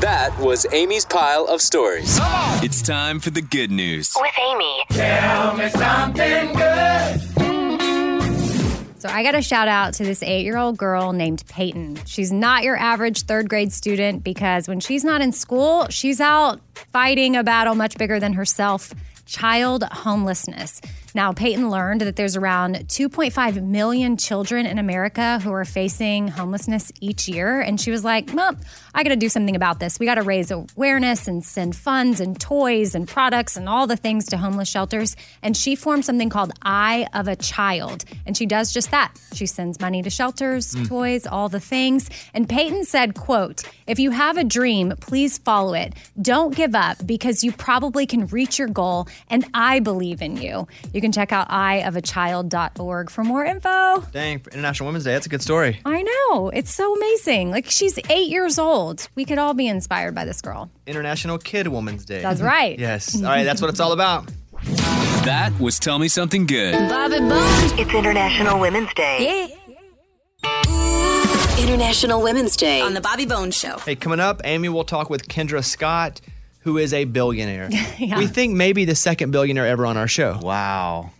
[0.00, 2.18] That was Amy's pile of stories.
[2.62, 4.14] It's time for the good news.
[4.20, 4.84] With Amy.
[4.90, 7.20] Tell me something good.
[9.00, 11.98] So I got a shout out to this eight year old girl named Peyton.
[12.04, 16.60] She's not your average third grade student because when she's not in school, she's out
[16.74, 18.92] fighting a battle much bigger than herself
[19.24, 20.80] child homelessness.
[21.14, 26.92] Now, Peyton learned that there's around 2.5 million children in America who are facing homelessness
[27.00, 27.60] each year.
[27.60, 28.54] And she was like, well,
[28.94, 29.98] I got to do something about this.
[29.98, 33.96] We got to raise awareness and send funds and toys and products and all the
[33.96, 35.16] things to homeless shelters.
[35.42, 38.04] And she formed something called Eye of a Child.
[38.26, 39.12] And she does just that.
[39.34, 40.88] She sends money to shelters, Mm.
[40.88, 42.10] toys, all the things.
[42.34, 45.94] And Peyton said, quote, if you have a dream, please follow it.
[46.20, 49.08] Don't give up because you probably can reach your goal.
[49.30, 50.68] And I believe in you.
[50.92, 54.00] You can check out eyeofachild.org for more info.
[54.12, 55.12] Dang, for International Women's Day.
[55.12, 55.80] That's a good story.
[55.84, 56.48] I know.
[56.50, 57.50] It's so amazing.
[57.50, 59.08] Like she's eight years old.
[59.14, 60.70] We could all be inspired by this girl.
[60.86, 62.22] International Kid Woman's Day.
[62.22, 62.78] That's right.
[62.78, 63.16] Yes.
[63.16, 64.30] All right, that's what it's all about.
[65.24, 66.72] That was Tell Me Something Good.
[66.88, 67.72] Bobby Bones.
[67.78, 69.54] It's International Women's Day.
[71.58, 73.78] International Women's Day on The Bobby Bones Show.
[73.78, 76.20] Hey, coming up, Amy will talk with Kendra Scott,
[76.68, 77.70] who is a billionaire.
[77.98, 78.18] Yeah.
[78.18, 80.38] We think maybe the second billionaire ever on our show.
[80.40, 81.10] Wow.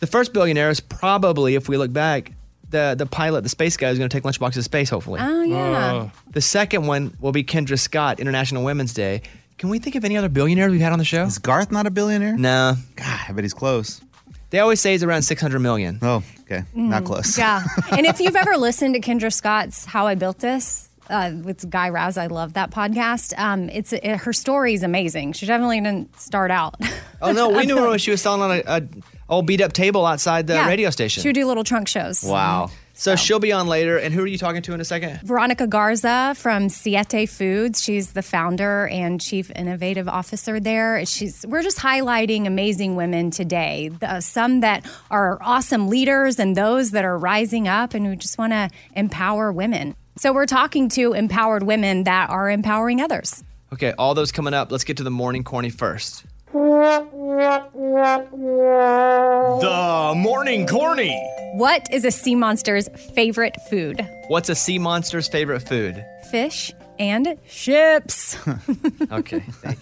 [0.00, 2.32] The first billionaire is probably, if we look back,
[2.70, 4.90] the the pilot, the space guy, who's going to take Lunchbox to space.
[4.90, 5.20] Hopefully.
[5.22, 6.10] Oh, yeah.
[6.32, 9.22] The second one will be Kendra Scott, International Women's Day.
[9.58, 11.22] Can we think of any other billionaires we've had on the show?
[11.24, 12.36] Is Garth not a billionaire?
[12.36, 12.74] No.
[12.96, 14.00] God, I bet he's close.
[14.50, 15.98] They always say he's around 600 million.
[16.02, 16.64] Oh, okay.
[16.74, 17.38] Not Mm, close.
[17.38, 17.62] Yeah.
[17.92, 21.88] and if you've ever listened to Kendra Scott's How I Built This, uh, with Guy
[21.90, 23.32] Raz, I love that podcast.
[23.38, 25.32] Um, it's it, her story is amazing.
[25.32, 26.74] She definitely didn't start out.
[27.22, 28.82] Oh no, we knew her when she was selling on a, a
[29.28, 30.66] old beat up table outside the Yeah.
[30.68, 31.22] radio station.
[31.22, 32.22] She would do little trunk shows.
[32.22, 32.70] Wow.
[32.96, 33.98] So, she'll be on later.
[33.98, 35.20] And who are you talking to in a second?
[35.22, 37.82] Veronica Garza from Siete Foods.
[37.82, 41.04] She's the founder and chief innovative officer there.
[41.04, 43.88] She's we're just highlighting amazing women today.
[43.88, 48.38] The, some that are awesome leaders and those that are rising up and who just
[48.38, 49.96] want to empower women.
[50.16, 53.42] So we're talking to empowered women that are empowering others.
[53.72, 54.70] Okay, all those coming up.
[54.70, 56.24] Let's get to the morning corny first.
[56.52, 57.02] The
[60.16, 61.30] morning corny.
[61.54, 64.08] What is a sea monster's favorite food?
[64.28, 66.04] What's a sea monster's favorite food?
[66.30, 68.36] Fish and ships.
[69.10, 69.74] Okay, you.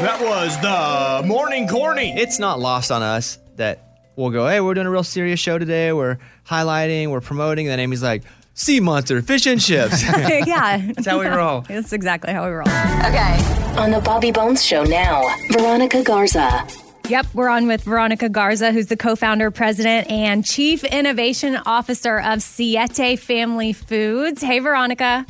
[0.00, 2.12] That was the morning corny.
[2.12, 3.87] It's not lost on us that
[4.18, 5.92] we'll go, hey, we're doing a real serious show today.
[5.92, 7.66] We're highlighting, we're promoting.
[7.66, 10.02] And then Amy's like, sea monster, fish and chips.
[10.02, 10.78] yeah.
[10.78, 11.60] That's how we roll.
[11.68, 12.68] That's exactly how we roll.
[12.68, 13.38] Okay.
[13.78, 16.66] On The Bobby Bones Show now, Veronica Garza.
[17.08, 22.18] Yep, we're on with Veronica Garza, who's the co founder, president, and chief innovation officer
[22.18, 24.42] of Siete Family Foods.
[24.42, 25.24] Hey, Veronica.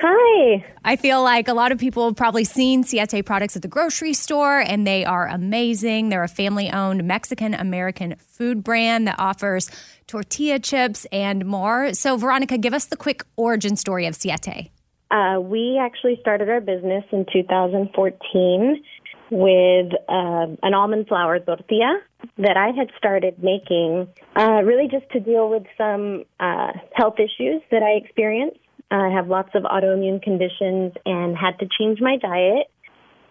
[0.00, 0.64] Hi.
[0.84, 4.14] I feel like a lot of people have probably seen Siete products at the grocery
[4.14, 6.08] store, and they are amazing.
[6.08, 9.70] They're a family owned Mexican American food brand that offers
[10.06, 11.94] tortilla chips and more.
[11.94, 14.70] So, Veronica, give us the quick origin story of Siete.
[15.10, 18.84] Uh, we actually started our business in 2014
[19.30, 22.00] with uh, an almond flour tortilla
[22.36, 27.62] that I had started making uh, really just to deal with some uh, health issues
[27.70, 28.58] that I experienced.
[28.90, 32.70] I have lots of autoimmune conditions and had to change my diet,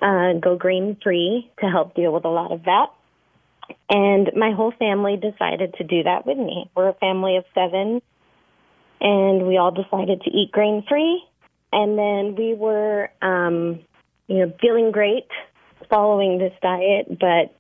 [0.02, 2.88] uh, go grain free to help deal with a lot of that.
[3.90, 6.70] And my whole family decided to do that with me.
[6.76, 8.02] We're a family of seven,
[9.02, 11.24] and we all decided to eat grain free.
[11.74, 13.80] And then we were, um,
[14.28, 15.28] you know, feeling great
[15.90, 17.56] following this diet, but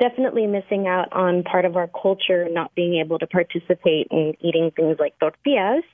[0.00, 4.70] definitely missing out on part of our culture, not being able to participate in eating
[4.74, 5.84] things like tortillas.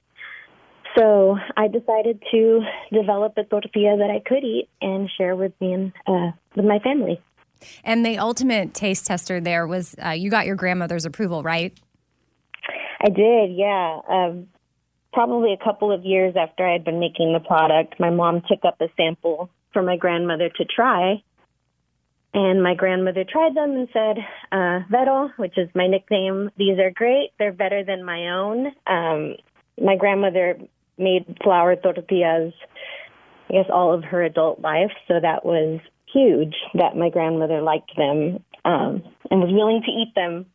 [0.98, 2.60] So I decided to
[2.92, 6.80] develop a tortilla that I could eat and share with me and uh, with my
[6.80, 7.20] family.
[7.84, 11.72] And the ultimate taste tester there was uh, you got your grandmother's approval, right?
[13.00, 14.00] I did, yeah.
[14.08, 14.48] Um,
[15.12, 18.64] probably a couple of years after I had been making the product, my mom took
[18.64, 21.22] up a sample for my grandmother to try.
[22.34, 24.16] And my grandmother tried them and said,
[24.50, 27.30] uh, Vero, which is my nickname, these are great.
[27.38, 28.66] They're better than my own.
[28.86, 29.36] Um,
[29.80, 30.58] my grandmother
[30.98, 32.52] made flour tortillas,
[33.48, 34.92] I guess, all of her adult life.
[35.06, 35.80] So that was
[36.12, 40.46] huge that my grandmother liked them um, and was willing to eat them.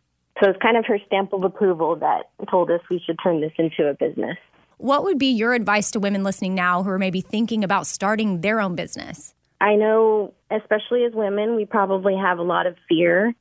[0.42, 3.52] So it's kind of her stamp of approval that told us we should turn this
[3.58, 4.38] into a business.
[4.78, 8.42] What would be your advice to women listening now who are maybe thinking about starting
[8.42, 9.34] their own business?
[9.62, 13.34] I know, especially as women, we probably have a lot of fear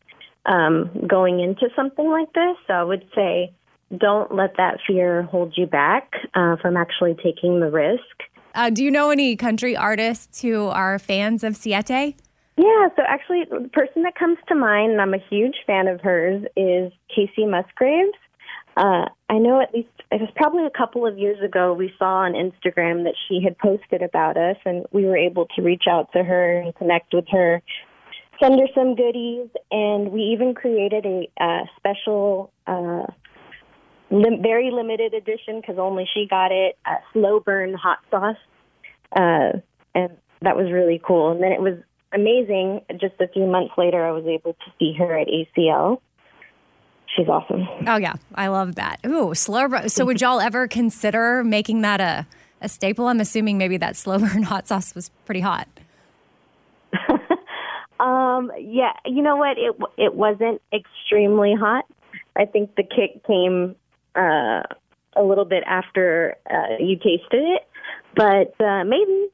[0.47, 2.57] um, going into something like this.
[2.67, 3.53] So I would say
[3.97, 8.03] don't let that fear hold you back uh, from actually taking the risk.
[8.55, 12.17] Uh, do you know any country artists who are fans of Siete?
[12.57, 16.03] Yeah, so actually, the person that comes to mind, and I'm a huge fan of
[16.03, 18.13] hers, is Kacey Musgraves.
[18.77, 22.25] Uh, I know at least it was probably a couple of years ago we saw
[22.25, 26.13] on Instagram that she had posted about us, and we were able to reach out
[26.13, 27.63] to her and connect with her,
[28.41, 33.07] send her some goodies, and we even created a uh, special, uh,
[34.13, 38.37] lim- very limited edition because only she got it, uh, slow burn hot sauce,
[39.17, 39.59] uh,
[39.95, 41.33] and that was really cool.
[41.33, 41.79] And then it was
[42.13, 42.83] amazing.
[43.01, 46.01] Just a few months later, I was able to see her at ACL.
[47.17, 47.67] She's awesome.
[47.87, 48.99] Oh yeah, I love that.
[49.07, 49.69] Ooh, slow.
[49.69, 49.89] burn.
[49.89, 52.27] So would y'all ever consider making that a
[52.61, 53.09] a staple?
[53.09, 55.69] I'm assuming maybe that slow burn hot sauce was pretty hot.
[58.03, 59.57] Um, yeah, you know what?
[59.59, 61.85] It it wasn't extremely hot.
[62.35, 63.77] I think the kick came
[64.17, 64.63] uh,
[65.17, 67.69] a little bit after uh, you tasted it,
[68.15, 69.29] but uh, maybe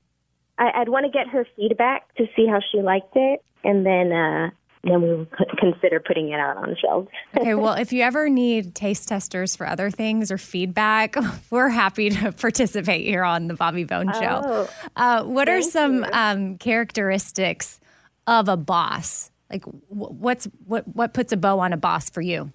[0.59, 4.13] I, I'd want to get her feedback to see how she liked it, and then
[4.13, 4.51] uh,
[4.85, 7.09] then we would c- consider putting it out on shelves.
[7.39, 11.15] Okay, well, if you ever need taste testers for other things or feedback,
[11.51, 14.43] we're happy to participate here on the Bobby Bone Show.
[14.45, 17.79] Oh, uh, what are some um, characteristics
[18.27, 19.31] of a boss?
[19.51, 22.53] Like, wh- what's what what puts a bow on a boss for you?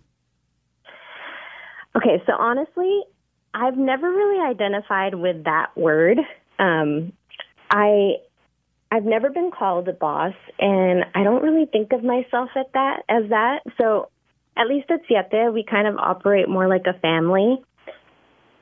[1.96, 3.02] Okay, so honestly,
[3.54, 6.18] I've never really identified with that word.
[6.58, 7.14] Um,
[7.70, 8.16] I
[8.91, 13.02] I've never been called a boss, and I don't really think of myself at that
[13.10, 13.62] as that.
[13.80, 14.10] So,
[14.56, 17.58] at least at Siete, we kind of operate more like a family,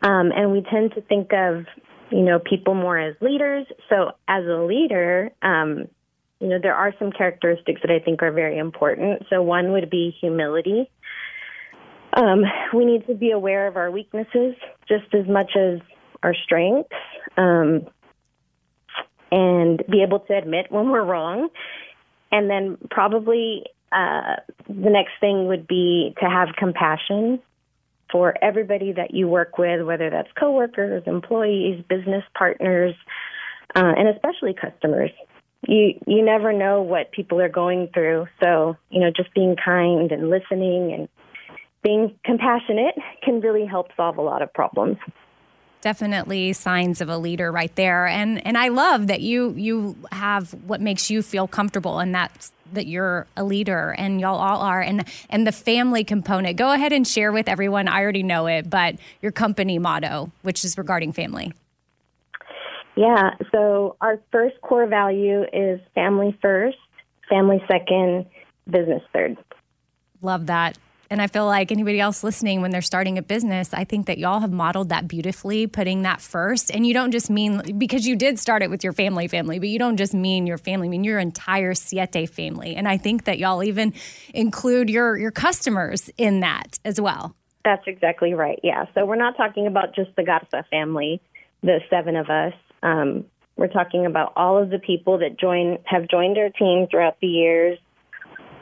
[0.01, 1.65] um, and we tend to think of
[2.11, 3.65] you know people more as leaders.
[3.89, 5.88] So, as a leader, um,
[6.39, 9.23] you know there are some characteristics that I think are very important.
[9.29, 10.89] So, one would be humility.
[12.14, 12.43] Um,
[12.74, 14.55] we need to be aware of our weaknesses
[14.88, 15.80] just as much as
[16.24, 16.89] our strengths,
[17.38, 17.88] um,
[19.32, 21.49] and be able to admit when we're wrong.
[22.32, 24.38] And then probably uh,
[24.68, 27.39] the next thing would be to have compassion
[28.12, 32.93] for everybody that you work with, whether that's coworkers, employees, business partners,
[33.76, 35.12] uh, and especially customers.
[35.68, 40.12] You you never know what people are going through, so you know just being kind
[40.12, 41.07] and listening and
[41.84, 44.97] being compassionate can really help solve a lot of problems.
[45.82, 48.05] Definitely signs of a leader right there.
[48.05, 52.51] And and I love that you you have what makes you feel comfortable and that's
[52.73, 56.57] that you're a leader and y'all all are and and the family component.
[56.57, 57.88] Go ahead and share with everyone.
[57.88, 61.51] I already know it, but your company motto, which is regarding family.
[62.95, 66.77] Yeah, so our first core value is family first,
[67.29, 68.27] family second,
[68.69, 69.38] business third.
[70.21, 70.77] Love that.
[71.12, 74.18] And I feel like anybody else listening, when they're starting a business, I think that
[74.18, 76.72] y'all have modeled that beautifully, putting that first.
[76.74, 79.68] And you don't just mean because you did start it with your family, family, but
[79.68, 82.78] you don't just mean your family, I mean your entire Siete family.
[82.78, 83.93] And I think that y'all even
[84.34, 87.36] include your your customers in that as well.
[87.66, 88.62] That's exactly right.
[88.64, 88.86] Yeah.
[88.93, 91.22] So we're not talking about just the Garza family,
[91.62, 92.53] the seven of us.
[92.84, 93.26] Um,
[93.57, 97.28] we're talking about all of the people that join have joined our team throughout the
[97.28, 97.78] years,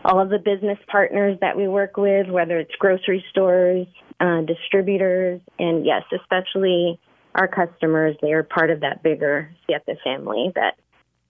[0.10, 3.86] all of the business partners that we work with, whether it's grocery stores,
[4.20, 7.00] uh, distributors, and yes, especially
[7.36, 8.16] our customers.
[8.22, 10.76] They are part of that bigger Siete family that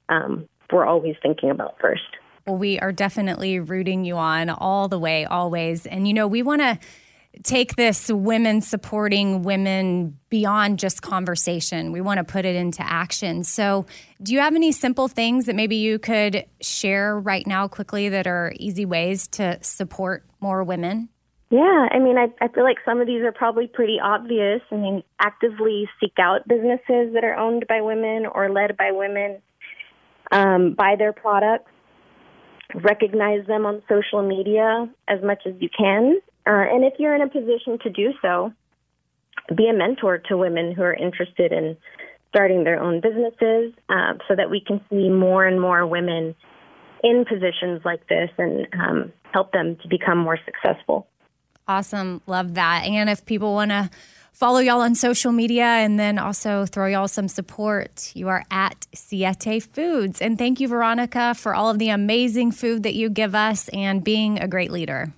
[0.07, 2.01] um, we're always thinking about first.
[2.47, 5.85] Well, we are definitely rooting you on all the way, always.
[5.85, 6.79] And you know, we want to
[7.43, 11.91] take this women supporting women beyond just conversation.
[11.91, 13.43] We want to put it into action.
[13.43, 13.85] So,
[14.21, 18.27] do you have any simple things that maybe you could share right now quickly that
[18.27, 21.09] are easy ways to support more women?
[21.51, 24.61] Yeah, I mean, I, I feel like some of these are probably pretty obvious.
[24.71, 29.41] I mean, actively seek out businesses that are owned by women or led by women,
[30.31, 31.71] um, buy their products,
[32.75, 36.19] recognize them on social media as much as you can.
[36.49, 38.51] Uh, and if you're in a position to do so,
[39.55, 41.77] be a mentor to women who are interested in
[42.29, 46.35] starting their own businesses uh, so that we can see more and more women
[47.03, 51.07] in positions like this and um, help them to become more successful.
[51.67, 52.21] Awesome.
[52.25, 52.83] Love that.
[52.85, 53.91] And if people want to
[54.33, 58.87] follow y'all on social media and then also throw y'all some support, you are at
[58.95, 60.19] Siete Foods.
[60.19, 64.03] And thank you, Veronica, for all of the amazing food that you give us and
[64.03, 65.13] being a great leader.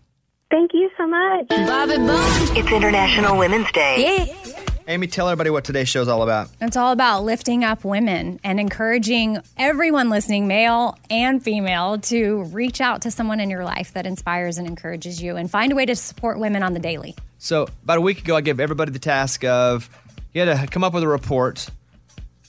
[0.52, 1.48] Thank you so much.
[1.48, 2.52] Bobby Bones.
[2.52, 4.28] It's International Women's Day.
[4.28, 4.62] Yeah.
[4.88, 6.50] Amy, tell everybody what today's show is all about.
[6.60, 12.82] It's all about lifting up women and encouraging everyone listening, male and female, to reach
[12.82, 15.86] out to someone in your life that inspires and encourages you and find a way
[15.86, 17.16] to support women on the daily.
[17.38, 19.90] So, about a week ago, I gave everybody the task of
[20.34, 21.70] you had to come up with a report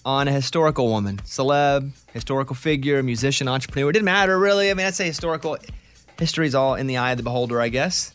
[0.05, 3.91] on a historical woman, celeb, historical figure, musician, entrepreneur.
[3.91, 4.71] It didn't matter really.
[4.71, 5.57] I mean, I'd say historical.
[6.19, 8.15] History's all in the eye of the beholder, I guess.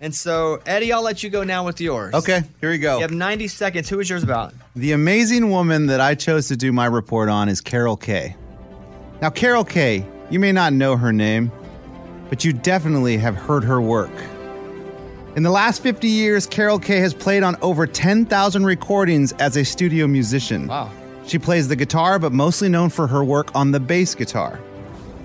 [0.00, 2.14] And so, Eddie, I'll let you go now with yours.
[2.14, 2.96] Okay, here we go.
[2.96, 3.88] You have 90 seconds.
[3.88, 4.54] Who is yours about?
[4.76, 8.36] The amazing woman that I chose to do my report on is Carol Kaye.
[9.20, 11.50] Now, Carol Kaye, you may not know her name,
[12.28, 14.12] but you definitely have heard her work.
[15.34, 19.64] In the last 50 years, Carol Kaye has played on over 10,000 recordings as a
[19.64, 20.68] studio musician.
[20.68, 20.92] Wow.
[21.26, 24.60] She plays the guitar, but mostly known for her work on the bass guitar.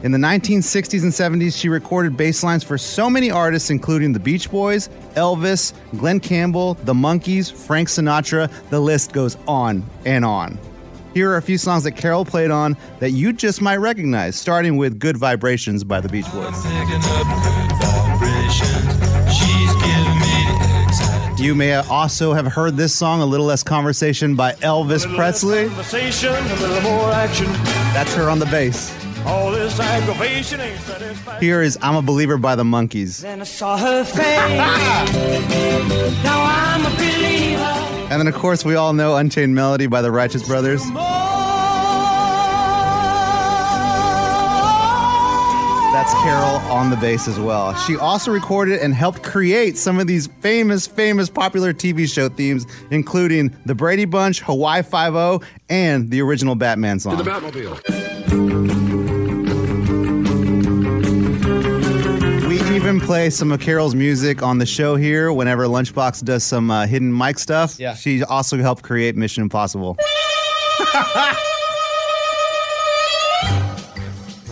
[0.03, 4.19] In the 1960s and 70s, she recorded bass lines for so many artists, including the
[4.19, 8.51] Beach Boys, Elvis, Glen Campbell, the Monkees, Frank Sinatra.
[8.69, 10.59] The list goes on and on.
[11.13, 14.75] Here are a few songs that Carol played on that you just might recognize, starting
[14.75, 16.53] with Good Vibrations by the Beach Boys.
[21.39, 25.67] You may also have heard this song, A Little Less Conversation by Elvis Presley.
[25.67, 27.45] Conversation, a little more action.
[27.93, 28.93] That's her on the bass.
[29.25, 31.41] All this aggravation ain't satisfaction.
[31.41, 33.21] Here is I'm a Believer by the Monkees.
[33.21, 34.37] Then I saw her face.
[36.23, 38.09] now I'm a believer.
[38.11, 40.83] And then, of course, we all know Unchained Melody by the Righteous Brothers.
[45.93, 47.73] That's Carol on the bass as well.
[47.75, 52.65] She also recorded and helped create some of these famous, famous popular TV show themes,
[52.91, 57.17] including The Brady Bunch, Hawaii Five-O, and the original Batman song.
[57.17, 58.82] We
[62.93, 66.85] even play some of Carol's music on the show here whenever Lunchbox does some uh,
[66.85, 67.79] hidden mic stuff.
[67.79, 67.95] Yeah.
[67.95, 69.97] She also helped create Mission Impossible.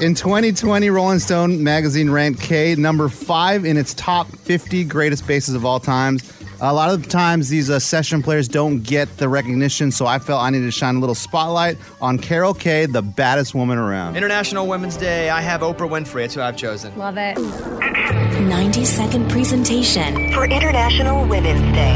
[0.01, 5.53] In 2020, Rolling Stone magazine ranked Kaye number five in its top 50 greatest basses
[5.53, 6.23] of all times.
[6.59, 10.17] A lot of the times, these uh, session players don't get the recognition, so I
[10.17, 14.15] felt I needed to shine a little spotlight on Carol Kaye, the baddest woman around.
[14.15, 15.29] International Women's Day.
[15.29, 16.25] I have Oprah Winfrey.
[16.25, 16.97] It's who I've chosen.
[16.97, 17.37] Love it.
[18.47, 21.95] 90 second presentation for International Women's Day.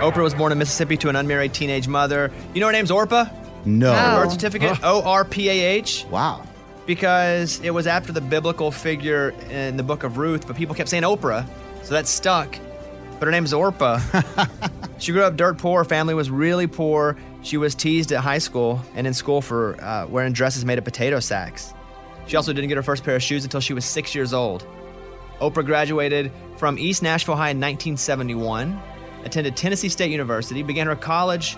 [0.00, 2.32] Oprah was born in Mississippi to an unmarried teenage mother.
[2.52, 3.26] You know her name's Orpah?
[3.64, 3.92] No.
[3.92, 6.04] Her birth certificate O R P A H.
[6.10, 6.44] Wow.
[6.84, 10.88] Because it was after the biblical figure in the book of Ruth, but people kept
[10.88, 11.48] saying Oprah,
[11.82, 12.58] so that stuck.
[13.18, 14.00] But her name is Orpah.
[14.98, 15.80] she grew up dirt poor.
[15.80, 17.16] Her family was really poor.
[17.42, 20.84] She was teased at high school and in school for uh, wearing dresses made of
[20.84, 21.72] potato sacks.
[22.26, 24.66] She also didn't get her first pair of shoes until she was six years old.
[25.40, 28.80] Oprah graduated from East Nashville High in 1971,
[29.24, 31.56] attended Tennessee State University, began her college.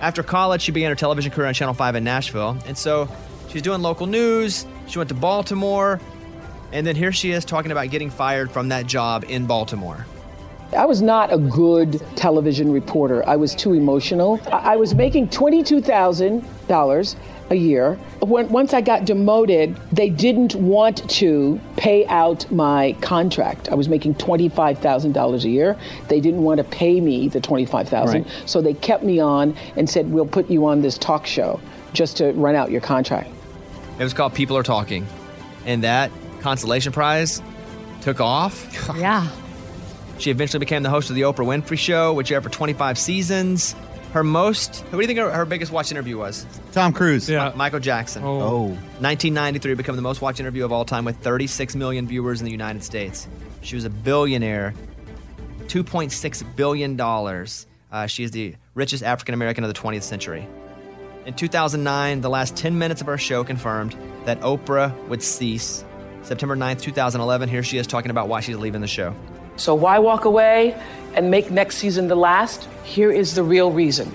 [0.00, 2.56] After college, she began her television career on Channel 5 in Nashville.
[2.66, 3.08] And so
[3.48, 4.66] she's doing local news.
[4.86, 6.00] She went to Baltimore.
[6.72, 10.06] And then here she is talking about getting fired from that job in Baltimore.
[10.76, 13.26] I was not a good television reporter.
[13.28, 14.40] I was too emotional.
[14.52, 17.16] I I was making $22,000
[17.50, 17.94] a year.
[18.20, 23.70] When, once I got demoted, they didn't want to pay out my contract.
[23.70, 25.76] I was making $25,000 a year.
[26.08, 28.22] They didn't want to pay me the 25,000.
[28.22, 28.32] Right.
[28.44, 31.58] So they kept me on and said, "We'll put you on this talk show
[31.94, 33.30] just to run out your contract."
[33.98, 35.06] It was called People Are Talking.
[35.64, 36.10] And that
[36.40, 37.42] consolation prize
[38.02, 38.94] took off.
[38.96, 39.28] Yeah.
[40.18, 43.74] She eventually became the host of the Oprah Winfrey Show, which aired for 25 seasons.
[44.12, 46.46] Her most, what do you think her, her biggest watched interview was?
[46.72, 47.28] Tom Cruise.
[47.28, 48.22] Mi- Michael Jackson.
[48.24, 48.68] Oh.
[49.00, 52.50] 1993 became the most watched interview of all time with 36 million viewers in the
[52.50, 53.28] United States.
[53.60, 54.72] She was a billionaire,
[55.66, 56.98] $2.6 billion.
[57.00, 60.46] Uh, she is the richest African American of the 20th century.
[61.26, 63.94] In 2009, the last 10 minutes of our show confirmed
[64.24, 65.84] that Oprah would cease.
[66.22, 69.14] September 9th, 2011, here she is talking about why she's leaving the show.
[69.58, 70.80] So why walk away
[71.14, 72.68] and make next season the last?
[72.84, 74.10] Here is the real reason.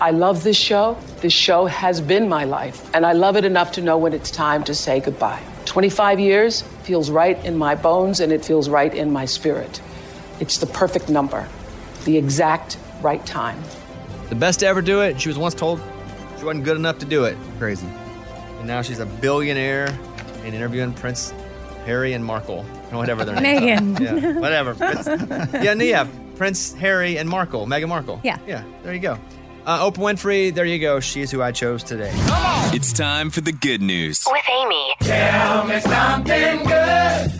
[0.00, 0.96] I love this show.
[1.20, 4.30] This show has been my life, and I love it enough to know when it's
[4.30, 5.42] time to say goodbye.
[5.64, 9.80] 25 years feels right in my bones and it feels right in my spirit.
[10.40, 11.48] It's the perfect number,
[12.04, 13.62] the exact right time.
[14.28, 15.20] The best to ever do it.
[15.20, 15.80] She was once told
[16.38, 17.36] she wasn't good enough to do it.
[17.58, 17.86] Crazy.
[18.58, 19.88] And now she's a billionaire
[20.44, 21.32] and interviewing Prince
[21.84, 24.00] Harry and Markle, or whatever their names Meghan.
[24.00, 24.18] are.
[24.32, 24.74] Yeah, whatever.
[24.74, 25.06] Prince,
[25.62, 28.20] yeah, no, yeah, Prince Harry and Markle, Meghan Markle.
[28.24, 28.38] Yeah.
[28.46, 29.18] Yeah, there you go.
[29.66, 30.98] Uh, Oprah Winfrey, there you go.
[31.00, 32.10] She's who I chose today.
[32.72, 34.24] It's time for the good news.
[34.30, 34.94] With Amy.
[35.00, 37.32] Tell me something good.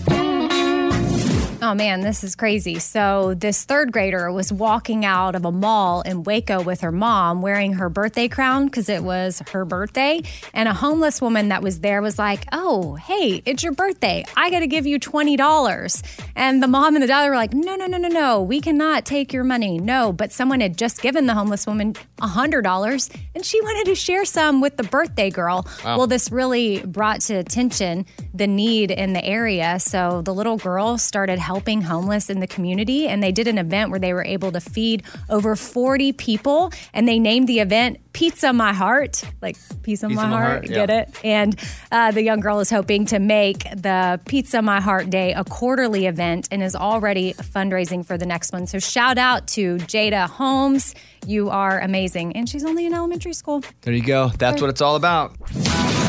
[1.68, 2.78] Oh man, this is crazy.
[2.78, 7.42] So, this third grader was walking out of a mall in Waco with her mom
[7.42, 10.22] wearing her birthday crown because it was her birthday.
[10.54, 14.24] And a homeless woman that was there was like, Oh, hey, it's your birthday.
[14.34, 16.20] I got to give you $20.
[16.34, 18.42] And the mom and the dad were like, No, no, no, no, no.
[18.42, 19.78] We cannot take your money.
[19.78, 20.10] No.
[20.10, 21.92] But someone had just given the homeless woman
[22.22, 25.66] $100 and she wanted to share some with the birthday girl.
[25.84, 25.98] Wow.
[25.98, 29.78] Well, this really brought to attention the need in the area.
[29.80, 33.90] So the little girl started helping homeless in the community, and they did an event
[33.90, 38.52] where they were able to feed over 40 people, and they named the event Pizza
[38.52, 41.00] My Heart, like Pizza, My, Heart, get yeah.
[41.00, 41.14] it?
[41.22, 41.56] And
[41.92, 46.06] uh, the young girl is hoping to make the Pizza My Heart Day a quarterly
[46.06, 48.66] event and is already fundraising for the next one.
[48.66, 50.94] So shout out to Jada Holmes.
[51.26, 52.34] You are amazing.
[52.34, 53.62] And she's only in elementary school.
[53.82, 54.30] There you go.
[54.38, 55.38] That's what it's all about.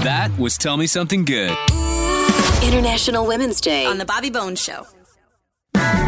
[0.03, 1.55] That was Tell Me Something Good.
[2.63, 4.87] International Women's Day on The Bobby Bones Show.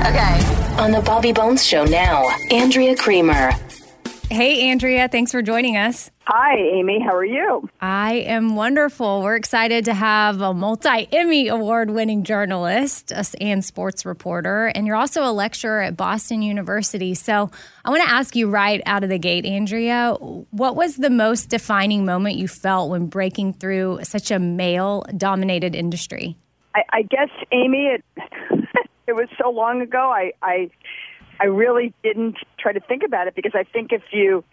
[0.05, 0.41] Okay.
[0.79, 3.51] On the Bobby Bones Show now, Andrea Kremer.
[4.31, 6.09] Hey, Andrea, thanks for joining us.
[6.23, 6.99] Hi, Amy.
[6.99, 7.69] How are you?
[7.81, 9.21] I am wonderful.
[9.21, 14.67] We're excited to have a multi Emmy award winning journalist and sports reporter.
[14.67, 17.13] And you're also a lecturer at Boston University.
[17.13, 17.51] So
[17.85, 21.49] I want to ask you right out of the gate, Andrea, what was the most
[21.49, 26.37] defining moment you felt when breaking through such a male dominated industry?
[26.73, 28.03] I, I guess, Amy, it
[29.11, 29.99] it was so long ago.
[29.99, 30.69] I, I
[31.39, 34.43] I really didn't try to think about it because I think if you,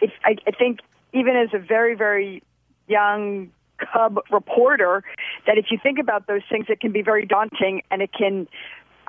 [0.00, 0.80] if I, I think
[1.12, 2.42] even as a very very
[2.86, 3.50] young
[3.92, 5.02] cub reporter,
[5.46, 8.48] that if you think about those things, it can be very daunting and it can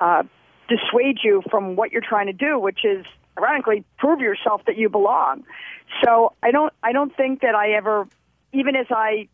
[0.00, 0.24] uh,
[0.68, 3.06] dissuade you from what you're trying to do, which is
[3.38, 5.44] ironically prove yourself that you belong.
[6.04, 8.08] So I don't I don't think that I ever,
[8.52, 9.28] even as I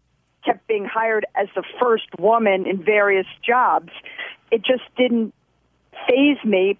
[0.44, 3.90] kept being hired as the first woman in various jobs,
[4.50, 5.32] it just didn't
[6.08, 6.78] phase me.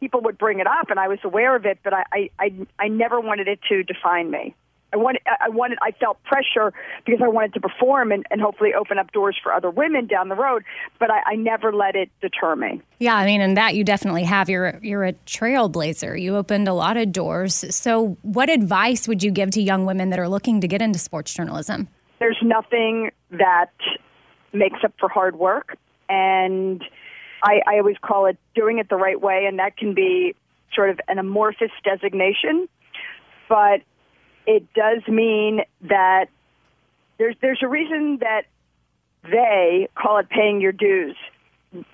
[0.00, 2.52] People would bring it up, and I was aware of it, but I, I, I,
[2.78, 4.54] I never wanted it to define me.
[4.92, 6.72] I wanted, I wanted, I felt pressure
[7.06, 10.28] because I wanted to perform and, and hopefully open up doors for other women down
[10.28, 10.64] the road.
[10.98, 12.82] But I, I never let it deter me.
[12.98, 14.50] Yeah, I mean, and that you definitely have.
[14.50, 16.20] You're you're a trailblazer.
[16.20, 17.64] You opened a lot of doors.
[17.74, 20.98] So, what advice would you give to young women that are looking to get into
[20.98, 21.88] sports journalism?
[22.18, 23.72] There's nothing that
[24.52, 25.76] makes up for hard work,
[26.10, 26.84] and
[27.42, 30.34] I, I always call it doing it the right way, and that can be
[30.74, 32.68] sort of an amorphous designation,
[33.48, 33.82] but
[34.46, 36.26] it does mean that
[37.18, 38.42] there's there's a reason that
[39.24, 41.16] they call it paying your dues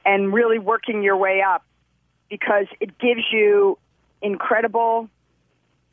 [0.05, 1.65] and really working your way up
[2.31, 3.79] because it gives you
[4.23, 5.09] incredible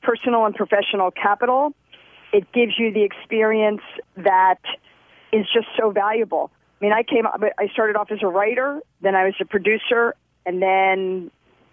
[0.02, 1.74] personal and professional capital.
[2.32, 3.82] It gives you the experience
[4.18, 4.60] that
[5.32, 6.52] is just so valuable.
[6.80, 10.14] I mean, I came I started off as a writer, then I was a producer,
[10.46, 11.32] and then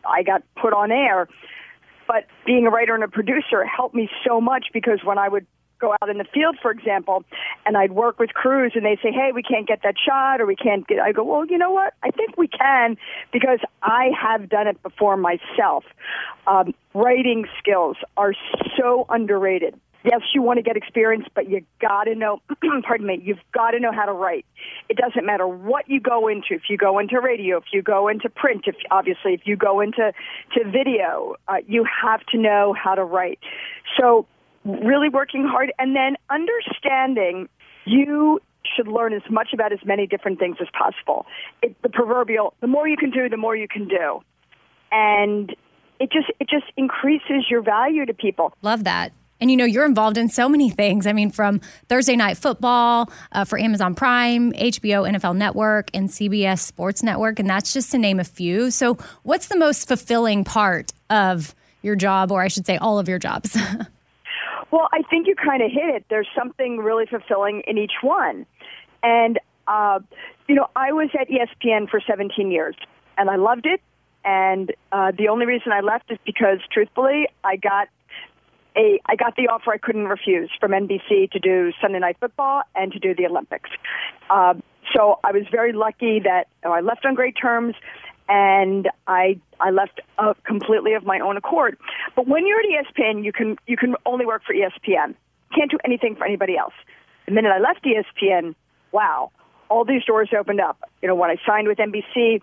[0.09, 1.29] I got put on air.
[2.07, 5.47] But being a writer and a producer helped me so much because when I would
[5.83, 7.25] go out in the field, for example,
[7.67, 10.47] and I'd work with crews and they say, hey, we can't get that shot or
[10.47, 11.93] we can't get, I go, well, you know what?
[12.03, 12.97] I think we can
[13.33, 15.85] because I have done it before myself.
[16.47, 18.33] Um, writing skills are
[18.79, 19.79] so underrated.
[20.05, 22.41] Yes, you want to get experience, but you got to know,
[22.85, 24.45] pardon me, you've got to know how to write.
[24.89, 26.49] It doesn't matter what you go into.
[26.51, 29.81] If you go into radio, if you go into print, if obviously if you go
[29.81, 30.13] into
[30.55, 33.39] to video, uh, you have to know how to write.
[33.99, 34.27] So
[34.65, 37.49] really working hard and then understanding
[37.85, 38.41] you
[38.77, 41.27] should learn as much about as many different things as possible.
[41.63, 44.21] It, the proverbial, the more you can do, the more you can do.
[44.91, 45.55] And
[45.99, 48.53] it just it just increases your value to people.
[48.63, 49.13] Love that.
[49.43, 51.05] And you know, you're involved in so many things.
[51.05, 56.61] I mean, from Thursday Night Football uh, for Amazon Prime, HBO, NFL Network, and CBS
[56.61, 57.41] Sports Network.
[57.41, 58.71] And that's just to name a few.
[58.71, 63.09] So, what's the most fulfilling part of your job, or I should say, all of
[63.09, 63.59] your jobs?
[64.71, 66.05] Well, I think you kind of hit it.
[66.09, 68.47] There's something really fulfilling in each one.
[69.03, 69.39] And,
[69.69, 70.01] uh,
[70.49, 72.75] you know, I was at ESPN for 17 years
[73.19, 73.83] and I loved it.
[74.25, 77.89] And uh, the only reason I left is because, truthfully, I got
[78.77, 82.63] a I got the offer I couldn't refuse from NBC to do Sunday Night Football
[82.75, 83.71] and to do the Olympics.
[84.31, 84.55] Uh,
[84.95, 87.75] so I was very lucky that I left on great terms,
[88.29, 91.77] and I I left uh, completely of my own accord.
[92.17, 95.15] But when you're at ESPN, you can you can only work for ESPN.
[95.55, 96.75] Can't do anything for anybody else.
[97.27, 98.55] The minute I left ESPN,
[98.91, 99.31] wow,
[99.69, 100.79] all these doors opened up.
[101.01, 102.41] You know, when I signed with NBC,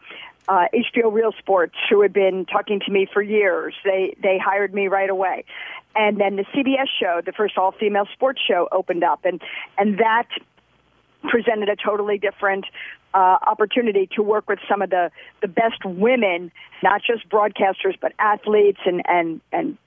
[0.47, 4.73] uh, HBO Real Sports, who had been talking to me for years, they they hired
[4.73, 5.45] me right away.
[5.95, 9.41] And then the CBS show, the first all female sports show, opened up, and
[9.77, 10.27] and that
[11.23, 12.65] presented a totally different
[13.13, 15.11] uh, opportunity to work with some of the
[15.41, 16.51] the best women,
[16.83, 19.77] not just broadcasters, but athletes and and and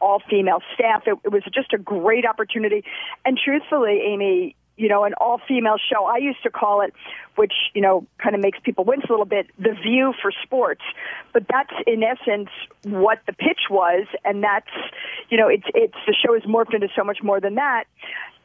[0.00, 1.02] all female staff.
[1.06, 2.84] It, it was just a great opportunity.
[3.24, 6.04] And truthfully, Amy, you know, an all female show.
[6.04, 6.92] I used to call it,
[7.36, 10.82] which, you know, kind of makes people wince a little bit, the view for sports.
[11.32, 12.48] But that's in essence
[12.84, 14.06] what the pitch was.
[14.24, 14.70] And that's,
[15.28, 17.84] you know, it's, it's, the show has morphed into so much more than that.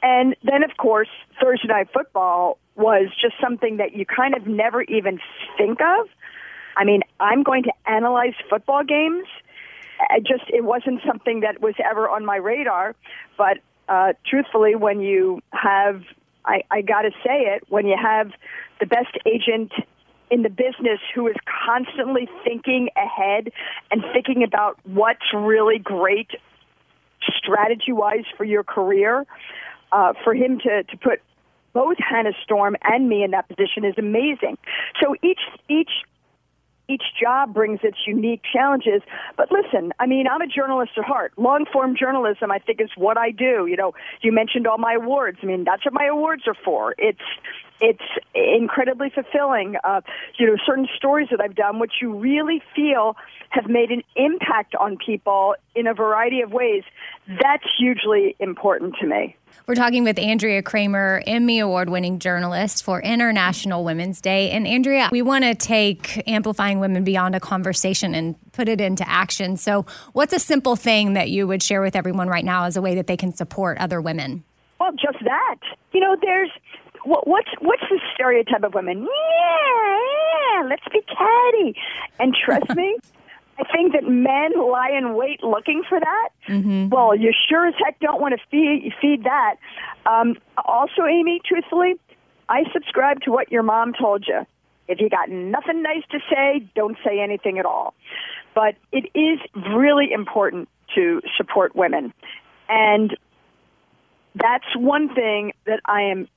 [0.03, 1.09] And then, of course,
[1.41, 5.19] Thursday Night Football was just something that you kind of never even
[5.57, 6.07] think of.
[6.75, 9.25] I mean, I'm going to analyze football games.
[10.11, 12.95] I just, it wasn't something that was ever on my radar.
[13.37, 13.57] But
[13.87, 16.03] uh, truthfully, when you have,
[16.45, 18.31] I, I got to say it, when you have
[18.79, 19.71] the best agent
[20.29, 21.35] in the business who is
[21.65, 23.51] constantly thinking ahead
[23.91, 26.31] and thinking about what's really great
[27.37, 29.25] strategy wise for your career,
[29.91, 31.21] uh, for him to, to put
[31.73, 34.57] both Hannah Storm and me in that position is amazing.
[35.01, 35.91] So each each
[36.89, 39.01] each job brings its unique challenges.
[39.35, 41.33] But listen, I mean, I'm a journalist at heart.
[41.37, 43.67] Long form journalism, I think, is what I do.
[43.67, 45.39] You know, you mentioned all my awards.
[45.43, 46.95] I mean, that's what my awards are for.
[46.97, 47.19] It's
[47.79, 48.03] it's
[48.33, 49.75] incredibly fulfilling.
[49.83, 50.01] Uh,
[50.37, 53.15] you know, certain stories that I've done, which you really feel
[53.49, 56.83] have made an impact on people in a variety of ways.
[57.41, 59.35] That's hugely important to me.
[59.65, 64.51] We're talking with Andrea Kremer, Emmy Award winning journalist for International Women's Day.
[64.51, 69.07] And Andrea, we want to take amplifying women beyond a conversation and put it into
[69.09, 69.57] action.
[69.57, 72.81] So, what's a simple thing that you would share with everyone right now as a
[72.81, 74.43] way that they can support other women?
[74.79, 75.57] Well, just that.
[75.91, 76.51] You know, there's
[77.07, 79.03] what, what's what's the stereotype of women?
[79.03, 79.99] Yeah,
[80.55, 81.75] yeah, let's be catty.
[82.19, 82.97] And trust me,
[83.59, 86.29] I think that men lie in wait looking for that.
[86.49, 86.89] Mm-hmm.
[86.89, 89.55] Well, you sure as heck don't want to feed feed that.
[90.05, 90.35] Um,
[90.65, 91.95] also, Amy, truthfully,
[92.49, 94.45] I subscribe to what your mom told you.
[94.89, 97.93] If you got nothing nice to say, don't say anything at all.
[98.53, 99.39] But it is
[99.75, 102.13] really important to support women,
[102.69, 103.15] and
[104.35, 106.27] that's one thing that I am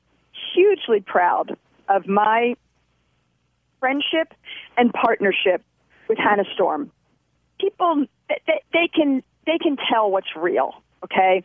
[0.54, 1.56] hugely proud
[1.88, 2.54] of my
[3.80, 4.34] friendship
[4.76, 5.62] and partnership
[6.08, 6.90] with Hannah Storm.
[7.58, 10.74] People they, they can they can tell what's real,
[11.04, 11.44] okay?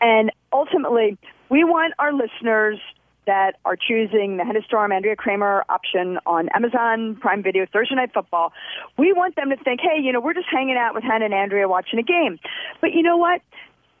[0.00, 1.16] And ultimately,
[1.48, 2.78] we want our listeners
[3.26, 8.12] that are choosing the Hannah Storm Andrea Kremer option on Amazon Prime Video Thursday Night
[8.14, 8.52] Football.
[8.96, 11.34] We want them to think, hey, you know, we're just hanging out with Hannah and
[11.34, 12.38] Andrea watching a game.
[12.80, 13.42] But you know what?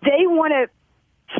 [0.02, 0.70] They want to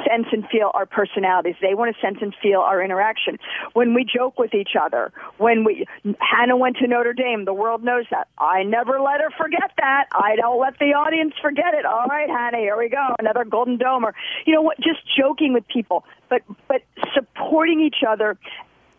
[0.06, 1.56] sense and feel our personalities.
[1.60, 3.38] They want to sense and feel our interaction.
[3.72, 5.86] When we joke with each other, when we
[6.20, 8.28] Hannah went to Notre Dame, the world knows that.
[8.38, 10.06] I never let her forget that.
[10.12, 11.84] I don't let the audience forget it.
[11.84, 13.14] All right, Hannah, here we go.
[13.18, 14.12] Another Golden Domer.
[14.46, 16.82] you know what, just joking with people, but but
[17.14, 18.36] supporting each other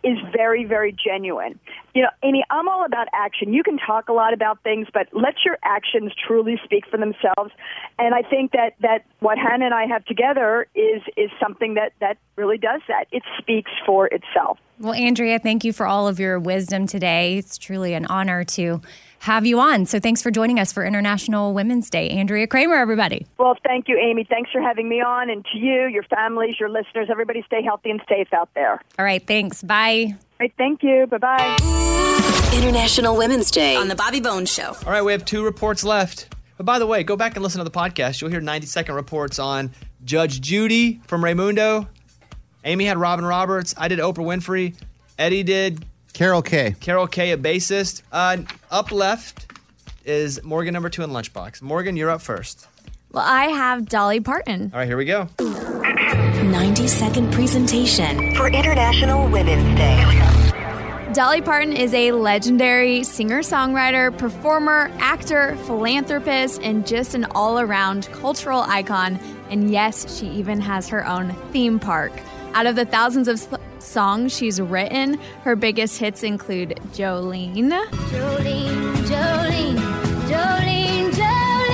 [0.03, 1.59] is very, very genuine.
[1.93, 3.53] You know, Amy, I'm all about action.
[3.53, 7.51] You can talk a lot about things, but let your actions truly speak for themselves.
[7.97, 11.93] And I think that, that what Hannah and I have together is is something that,
[11.99, 13.05] that really does that.
[13.11, 14.59] It speaks for itself.
[14.79, 17.37] Well, Andrea, thank you for all of your wisdom today.
[17.37, 18.81] It's truly an honor to
[19.19, 19.85] have you on.
[19.85, 22.09] So thanks for joining us for International Women's Day.
[22.09, 23.25] Andrea Kremer, everybody.
[23.37, 24.25] Well, thank you, Amy.
[24.29, 25.29] Thanks for having me on.
[25.29, 28.81] And to you, your families, your listeners, everybody stay healthy and safe out there.
[28.97, 29.63] All right, thanks.
[29.63, 30.05] Bye.
[30.09, 31.07] All right, thank you.
[31.07, 31.57] Bye bye.
[32.53, 34.75] International Women's Day on The Bobby Bones Show.
[34.85, 36.33] All right, we have two reports left.
[36.57, 38.19] But by the way, go back and listen to the podcast.
[38.19, 39.71] You'll hear 90 second reports on
[40.03, 41.87] Judge Judy from Raymundo.
[42.63, 43.75] Amy had Robin Roberts.
[43.77, 44.75] I did Oprah Winfrey.
[45.19, 45.85] Eddie did
[46.17, 46.75] Carol Kaye.
[46.79, 48.01] Carol Kaye, a bassist.
[48.11, 48.37] Uh,
[48.71, 49.51] up left
[50.03, 51.61] is Morgan number two in Lunchbox.
[51.61, 52.65] Morgan, you're up first.
[53.11, 54.71] Well, I have Dolly Parton.
[54.73, 55.29] All right, here we go.
[55.39, 58.33] 90 second presentation.
[58.33, 61.13] For International Women's Day.
[61.13, 68.07] Dolly Parton is a legendary singer songwriter, performer, actor, philanthropist, and just an all around
[68.11, 69.19] cultural icon.
[69.51, 72.11] And yes, she even has her own theme park.
[72.55, 73.47] Out of the thousands of s-
[73.81, 77.71] songs she's written, her biggest hits include Jolene.
[77.91, 79.77] Jolene, Jolene,
[80.27, 81.67] Jolene, Jolene.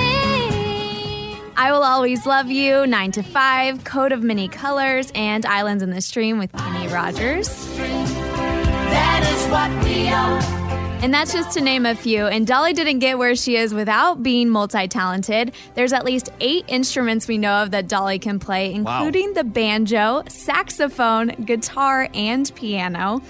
[1.55, 5.91] I Will Always Love You, 9 to 5, Coat of Many Colors, and Islands in
[5.91, 7.49] the Stream with Kenny Rogers.
[7.77, 10.62] That is what we are.
[11.03, 12.27] And that's just to name a few.
[12.27, 15.53] And Dolly didn't get where she is without being multi talented.
[15.75, 20.23] There's at least eight instruments we know of that Dolly can play, including the banjo,
[20.29, 23.21] saxophone, guitar, and piano.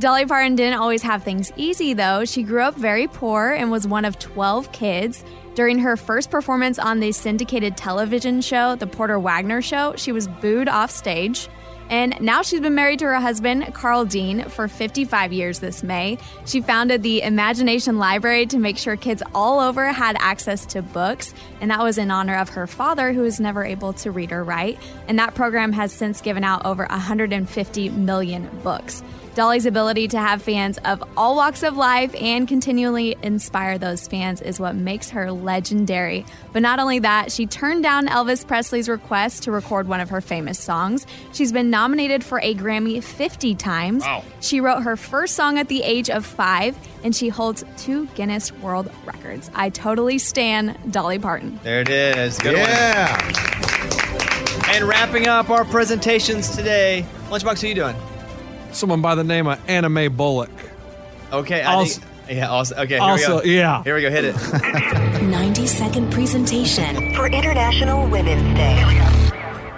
[0.00, 2.24] Dolly Parton didn't always have things easy, though.
[2.24, 5.22] She grew up very poor and was one of 12 kids.
[5.54, 10.26] During her first performance on the syndicated television show, The Porter Wagoner Show, she was
[10.26, 11.48] booed off stage.
[11.90, 16.18] And now she's been married to her husband, Carl Dean, for 55 years this May.
[16.46, 21.34] She founded the Imagination Library to make sure kids all over had access to books.
[21.60, 24.44] And that was in honor of her father, who was never able to read or
[24.44, 24.78] write.
[25.08, 29.02] And that program has since given out over 150 million books.
[29.34, 34.40] Dolly's ability to have fans of all walks of life and continually inspire those fans
[34.42, 36.26] is what makes her legendary.
[36.52, 40.20] But not only that, she turned down Elvis Presley's request to record one of her
[40.20, 41.06] famous songs.
[41.32, 44.02] She's been nominated for a Grammy 50 times.
[44.02, 44.24] Wow.
[44.40, 48.52] She wrote her first song at the age of five, and she holds two Guinness
[48.54, 49.48] World Records.
[49.54, 51.60] I totally stan Dolly Parton.
[51.62, 52.36] There it is.
[52.38, 53.16] Good Yeah.
[53.22, 54.74] one.
[54.74, 57.96] And wrapping up our presentations today, Lunchbox, who you doing?
[58.72, 60.50] Someone by the name of Anna Mae Bullock.
[61.32, 61.62] Okay.
[61.62, 62.48] I Also- think, yeah.
[62.48, 62.94] Also, okay.
[62.94, 63.50] Here Also, we go.
[63.50, 63.82] yeah.
[63.82, 64.10] Here we go.
[64.10, 65.22] Hit it.
[65.22, 67.14] 90 second presentation.
[67.14, 68.76] For International Women's Day.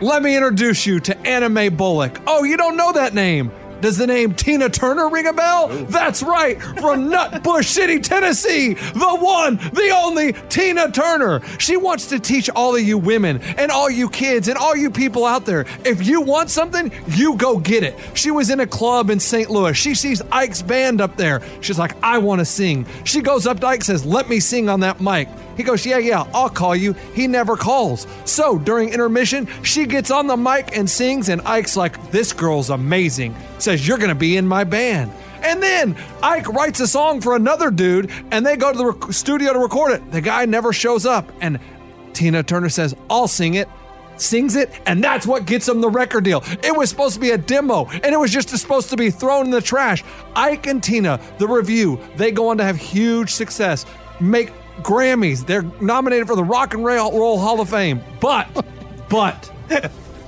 [0.00, 2.20] Let me introduce you to Anna Mae Bullock.
[2.26, 3.50] Oh, you don't know that name?
[3.82, 5.68] Does the name Tina Turner ring a bell?
[5.68, 11.42] That's right, from Nutbush City, Tennessee, the one, the only Tina Turner.
[11.58, 14.90] She wants to teach all of you women and all you kids and all you
[14.90, 17.98] people out there if you want something, you go get it.
[18.14, 19.50] She was in a club in St.
[19.50, 19.76] Louis.
[19.76, 21.42] She sees Ike's band up there.
[21.60, 22.86] She's like, I want to sing.
[23.04, 25.28] She goes up to Ike, says, Let me sing on that mic.
[25.56, 26.94] He goes, Yeah, yeah, I'll call you.
[27.14, 28.06] He never calls.
[28.24, 32.70] So during intermission, she gets on the mic and sings, and Ike's like, This girl's
[32.70, 33.34] amazing.
[33.58, 35.12] Says, You're going to be in my band.
[35.42, 39.12] And then Ike writes a song for another dude, and they go to the rec-
[39.12, 40.12] studio to record it.
[40.12, 41.58] The guy never shows up, and
[42.12, 43.68] Tina Turner says, I'll sing it.
[44.18, 46.44] Sings it, and that's what gets him the record deal.
[46.62, 49.46] It was supposed to be a demo, and it was just supposed to be thrown
[49.46, 50.04] in the trash.
[50.36, 53.84] Ike and Tina, the Revue, they go on to have huge success,
[54.20, 55.46] make Grammys.
[55.46, 58.00] They're nominated for the Rock and Roll Hall of Fame.
[58.20, 58.48] But,
[59.08, 59.50] but,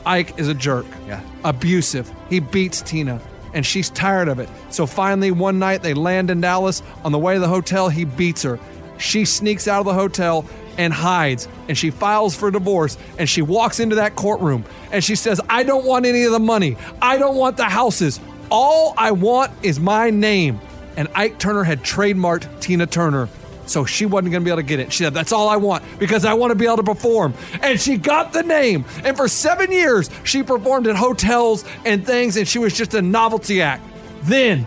[0.06, 0.86] Ike is a jerk.
[1.06, 1.22] Yeah.
[1.44, 2.10] Abusive.
[2.28, 3.20] He beats Tina,
[3.52, 4.48] and she's tired of it.
[4.70, 6.82] So finally, one night, they land in Dallas.
[7.04, 8.58] On the way to the hotel, he beats her.
[8.98, 10.44] She sneaks out of the hotel
[10.76, 15.14] and hides, and she files for divorce, and she walks into that courtroom, and she
[15.14, 16.76] says, I don't want any of the money.
[17.00, 18.20] I don't want the houses.
[18.50, 20.60] All I want is my name.
[20.96, 23.28] And Ike Turner had trademarked Tina Turner.
[23.66, 24.92] So she wasn't going to be able to get it.
[24.92, 27.34] She said, That's all I want because I want to be able to perform.
[27.62, 28.84] And she got the name.
[29.04, 33.02] And for seven years, she performed at hotels and things, and she was just a
[33.02, 33.82] novelty act.
[34.22, 34.66] Then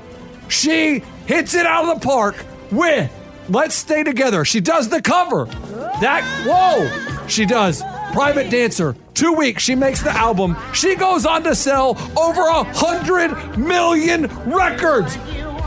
[0.49, 2.35] she hits it out of the park
[2.71, 3.11] with
[3.49, 4.45] Let's Stay Together.
[4.45, 5.45] She does the cover.
[5.45, 7.81] That, whoa, she does.
[8.13, 8.95] Private Dancer.
[9.13, 10.55] Two weeks, she makes the album.
[10.73, 15.17] She goes on to sell over a hundred million records.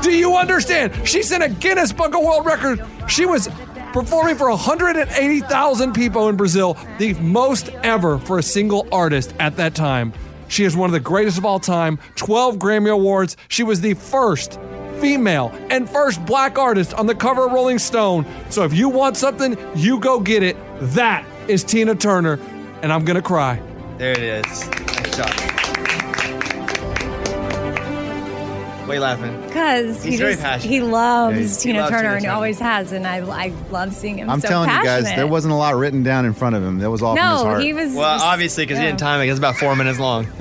[0.02, 1.06] Do you understand?
[1.06, 2.80] She's in a Guinness Book of World Records.
[3.06, 3.48] She was
[3.92, 9.74] performing for 180,000 people in Brazil, the most ever for a single artist at that
[9.74, 10.12] time.
[10.48, 13.36] She is one of the greatest of all time, 12 Grammy Awards.
[13.48, 14.58] She was the first
[15.00, 18.26] female and first black artist on the cover of Rolling Stone.
[18.48, 20.56] So if you want something, you go get it.
[20.80, 22.38] That is Tina Turner,
[22.82, 23.60] and I'm gonna cry.
[23.98, 24.68] There it is.
[24.68, 25.59] Nice job.
[28.90, 29.40] Why are you laughing?
[29.46, 30.70] Because he He's very just passionate.
[30.70, 32.34] he loves Yeah, he- he Tina loves Turner Tina and Turner.
[32.34, 34.28] always has, and I I love seeing him.
[34.28, 35.16] I'm so telling you guys, passionate.
[35.16, 36.78] there wasn't a lot written down in front of him.
[36.78, 37.62] That was all from his No, heart.
[37.62, 37.94] he was.
[37.94, 39.28] Well, just- obviously, because he didn't time it.
[39.28, 40.26] It's about four minutes long.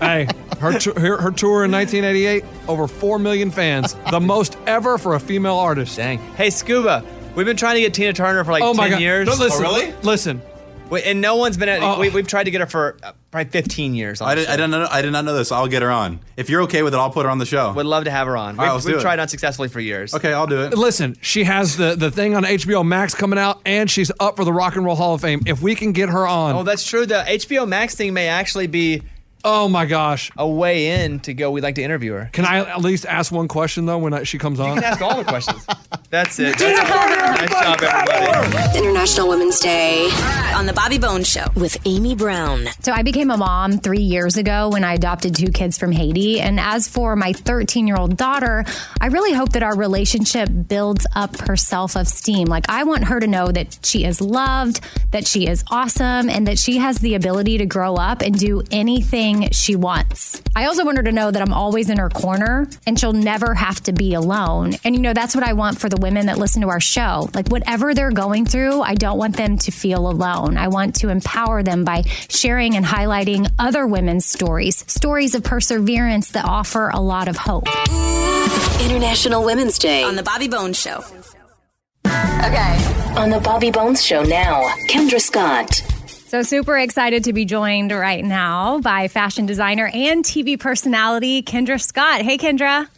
[0.00, 0.26] Hey,
[0.60, 5.14] her, tou- her her tour in 1988, over four million fans, the most ever for
[5.14, 5.96] a female artist.
[5.96, 6.18] Dang.
[6.36, 7.02] Hey, Scuba,
[7.34, 9.00] we've been trying to get Tina Turner for like Oh 10 my God.
[9.00, 9.26] years.
[9.26, 10.42] No, listen, Listen.
[10.90, 11.82] Wait, and no one's been at.
[11.82, 11.98] Oh.
[11.98, 14.20] We, we've tried to get her for uh, probably 15 years.
[14.20, 14.86] I, did, I didn't know.
[14.90, 15.52] I did not know this.
[15.52, 16.20] I'll get her on.
[16.36, 17.72] If you're okay with it, I'll put her on the show.
[17.72, 18.58] Would love to have her on.
[18.58, 19.02] All right, We've, let's we've do it.
[19.02, 20.14] tried unsuccessfully for years.
[20.14, 20.74] Okay, I'll do it.
[20.74, 24.44] Listen, she has the, the thing on HBO Max coming out, and she's up for
[24.44, 25.42] the Rock and Roll Hall of Fame.
[25.46, 27.06] If we can get her on, Oh, that's true.
[27.06, 29.02] The HBO Max thing may actually be.
[29.48, 31.52] Oh my gosh, a way in to go.
[31.52, 32.30] We'd like to interview her.
[32.32, 34.70] can I at least ask one question though when I, she comes on?
[34.70, 35.64] You can ask all the questions.
[36.10, 36.58] That's it.
[36.60, 38.78] nice job, everybody.
[38.78, 40.08] International Women's Day
[40.54, 42.66] on the Bobby Bones Show with Amy Brown.
[42.80, 46.40] So I became a mom three years ago when I adopted two kids from Haiti.
[46.40, 48.64] And as for my 13 year old daughter,
[49.00, 52.46] I really hope that our relationship builds up her self esteem.
[52.46, 54.80] Like I want her to know that she is loved,
[55.10, 58.62] that she is awesome, and that she has the ability to grow up and do
[58.70, 60.40] anything she wants.
[60.54, 63.54] I also want her to know that I'm always in her corner and she'll never
[63.54, 64.74] have to be alone.
[64.84, 67.28] And you know, that's what I want for the women that listen to our show.
[67.34, 70.56] Like whatever they're going through, I don't want them to feel alone.
[70.56, 76.30] I want to empower them by sharing and highlighting other women's stories, stories of perseverance
[76.32, 77.68] that offer a lot of hope.
[78.80, 81.02] International Women's Day on the Bobby Bones Show.
[82.06, 83.12] Okay.
[83.16, 85.82] On the Bobby Bones Show now, Kendra Scott.
[86.28, 91.80] So, super excited to be joined right now by fashion designer and TV personality Kendra
[91.80, 92.22] Scott.
[92.22, 92.88] Hey, Kendra.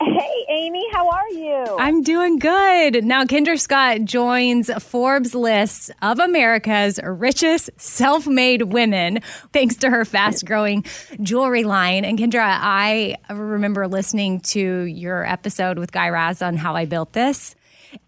[0.00, 0.29] Hey,
[0.60, 1.64] Amy, how are you?
[1.78, 3.02] I'm doing good.
[3.02, 9.20] Now, Kendra Scott joins Forbes list of America's richest self made women
[9.54, 10.84] thanks to her fast growing
[11.22, 12.04] jewelry line.
[12.04, 17.14] And Kendra, I remember listening to your episode with Guy Raz on how I built
[17.14, 17.56] this.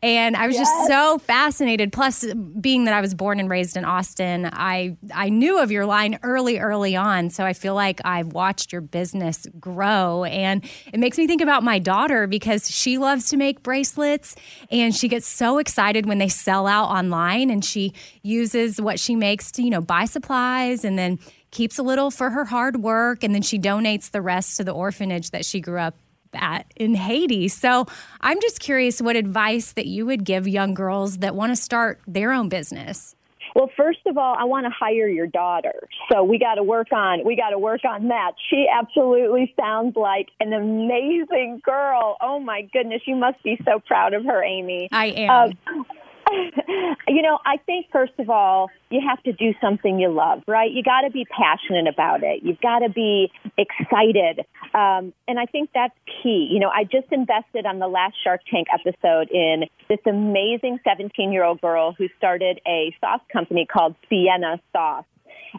[0.03, 1.93] And I was just so fascinated.
[1.93, 2.25] Plus,
[2.61, 6.19] being that I was born and raised in Austin, I I knew of your line
[6.23, 7.31] early, early on.
[7.31, 11.63] So I feel like I've watched your business grow, and it makes me think about
[11.63, 14.35] my daughter because she loves to make bracelets,
[14.71, 19.17] and she gets so excited when they sell out online, and she uses what she
[19.17, 21.19] makes to you know buy supplies, and then
[21.51, 24.73] keeps a little for her hard work, and then she donates the rest to the
[24.73, 25.95] orphanage that she grew up
[26.35, 27.49] at in Haiti.
[27.49, 27.87] So
[28.21, 32.01] I'm just curious what advice that you would give young girls that want to start
[32.07, 33.15] their own business.
[33.55, 35.89] Well, first of all, I want to hire your daughter.
[36.11, 38.33] So we got to work on we got to work on that.
[38.51, 42.17] She absolutely sounds like an amazing girl.
[42.21, 44.89] Oh my goodness, you must be so proud of her, Amy.
[44.91, 45.53] I am.
[45.69, 45.87] Um,
[47.09, 50.71] you know, I think first of all, you have to do something you love, right?
[50.71, 52.43] You got to be passionate about it.
[52.43, 54.41] You've got to be excited.
[54.75, 56.49] Um, and I think that's key.
[56.51, 61.33] You know, I just invested on the last Shark Tank episode in this amazing 17
[61.33, 65.05] year old girl who started a sauce company called Sienna Sauce.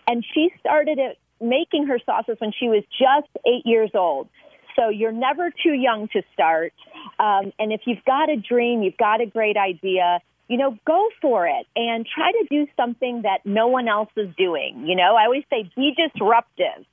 [0.07, 4.29] And she started it making her sauces when she was just eight years old.
[4.75, 6.73] So you're never too young to start.
[7.19, 11.09] Um, and if you've got a dream, you've got a great idea, you know, go
[11.21, 14.85] for it and try to do something that no one else is doing.
[14.85, 16.85] You know, I always say be disruptive.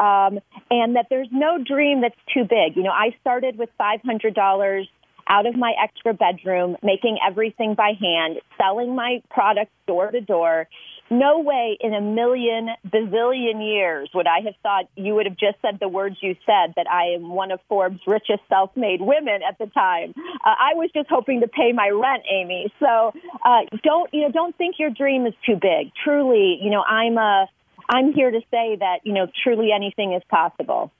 [0.00, 0.40] Um,
[0.70, 2.76] and that there's no dream that's too big.
[2.76, 4.88] You know, I started with $500
[5.28, 10.68] out of my extra bedroom, making everything by hand, selling my products door to door.
[11.10, 15.56] No way in a million bazillion years would I have thought you would have just
[15.62, 19.58] said the words you said that I am one of Forbes' richest self-made women at
[19.58, 20.14] the time.
[20.16, 22.72] Uh, I was just hoping to pay my rent, Amy.
[22.78, 23.12] So
[23.44, 24.30] uh, don't you know?
[24.30, 25.92] Don't think your dream is too big.
[26.04, 27.46] Truly, you know, I'm a
[27.88, 30.92] I'm here to say that you know, truly anything is possible.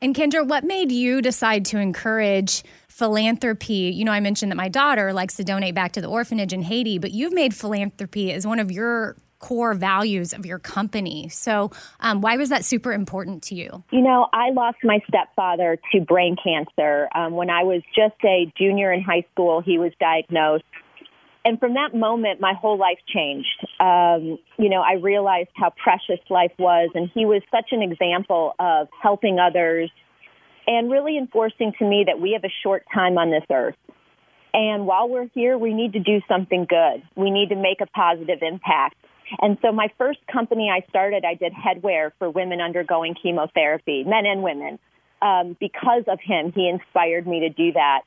[0.00, 3.92] And Kendra, what made you decide to encourage philanthropy?
[3.94, 6.62] You know, I mentioned that my daughter likes to donate back to the orphanage in
[6.62, 11.28] Haiti, but you've made philanthropy as one of your core values of your company.
[11.28, 11.70] So,
[12.00, 13.82] um, why was that super important to you?
[13.90, 18.50] You know, I lost my stepfather to brain cancer um, when I was just a
[18.56, 19.60] junior in high school.
[19.60, 20.64] He was diagnosed.
[21.44, 23.66] And from that moment, my whole life changed.
[23.80, 28.54] Um, you know, I realized how precious life was, and he was such an example
[28.60, 29.90] of helping others
[30.68, 33.74] and really enforcing to me that we have a short time on this earth.
[34.54, 37.02] And while we're here, we need to do something good.
[37.16, 38.94] We need to make a positive impact.
[39.40, 44.26] And so my first company I started, I did headwear for women undergoing chemotherapy, men
[44.26, 44.78] and women.
[45.20, 48.02] Um, because of him, he inspired me to do that.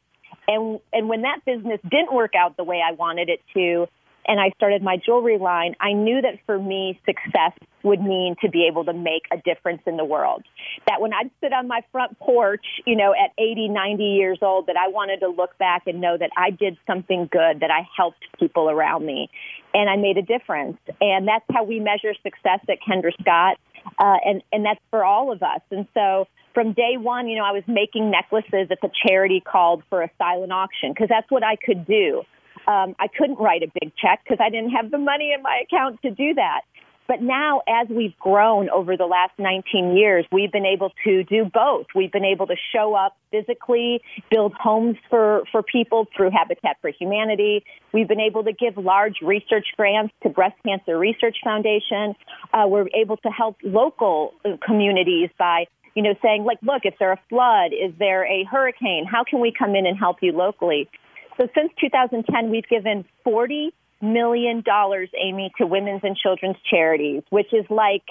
[0.47, 3.87] And and when that business didn't work out the way I wanted it to,
[4.27, 7.53] and I started my jewelry line, I knew that for me, success
[7.83, 10.43] would mean to be able to make a difference in the world.
[10.87, 14.67] That when I'd sit on my front porch, you know, at 80, 90 years old,
[14.67, 17.87] that I wanted to look back and know that I did something good, that I
[17.95, 19.29] helped people around me,
[19.73, 20.77] and I made a difference.
[20.99, 23.57] And that's how we measure success at Kendra Scott,
[23.99, 25.61] uh, and and that's for all of us.
[25.69, 29.83] And so from day one, you know, I was making necklaces at the charity called
[29.89, 32.23] for a silent auction because that's what I could do.
[32.67, 35.63] Um, I couldn't write a big check because I didn't have the money in my
[35.65, 36.61] account to do that.
[37.07, 41.45] But now, as we've grown over the last 19 years, we've been able to do
[41.45, 41.85] both.
[41.93, 44.01] We've been able to show up physically,
[44.31, 47.63] build homes for, for people through Habitat for Humanity.
[47.93, 52.15] We've been able to give large research grants to Breast Cancer Research Foundation.
[52.51, 54.33] Uh, we're able to help local
[54.65, 57.71] communities by you know, saying like, look, is there a flood?
[57.71, 59.05] Is there a hurricane?
[59.09, 60.89] How can we come in and help you locally?
[61.37, 67.53] So since 2010, we've given 40 million dollars, Amy, to women's and children's charities, which
[67.53, 68.03] is like,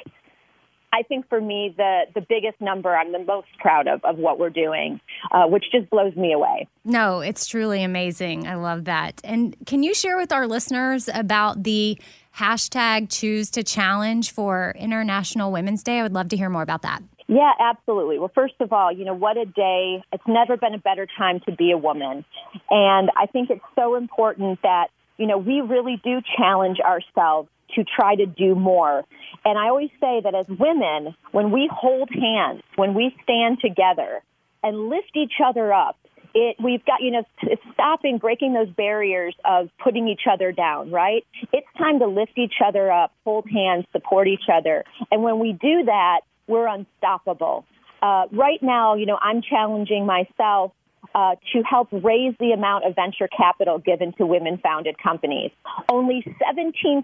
[0.93, 4.39] I think for me, the, the biggest number I'm the most proud of, of what
[4.39, 5.01] we're doing,
[5.33, 6.68] uh, which just blows me away.
[6.85, 8.47] No, it's truly amazing.
[8.47, 9.20] I love that.
[9.25, 11.99] And can you share with our listeners about the
[12.37, 15.99] hashtag choose to challenge for International Women's Day?
[15.99, 17.03] I would love to hear more about that.
[17.27, 18.18] Yeah, absolutely.
[18.18, 20.03] Well, first of all, you know, what a day.
[20.12, 22.25] It's never been a better time to be a woman.
[22.70, 27.85] And I think it's so important that, you know, we really do challenge ourselves to
[27.85, 29.05] try to do more.
[29.45, 34.22] And I always say that as women, when we hold hands, when we stand together
[34.62, 35.97] and lift each other up,
[36.35, 37.25] it, we've got, you know,
[37.72, 41.25] stopping, breaking those barriers of putting each other down, right?
[41.53, 44.85] It's time to lift each other up, hold hands, support each other.
[45.11, 47.64] And when we do that, we're unstoppable.
[48.03, 50.72] Uh, right now, you know, I'm challenging myself
[51.14, 55.50] uh, to help raise the amount of venture capital given to women founded companies.
[55.88, 57.03] Only 17%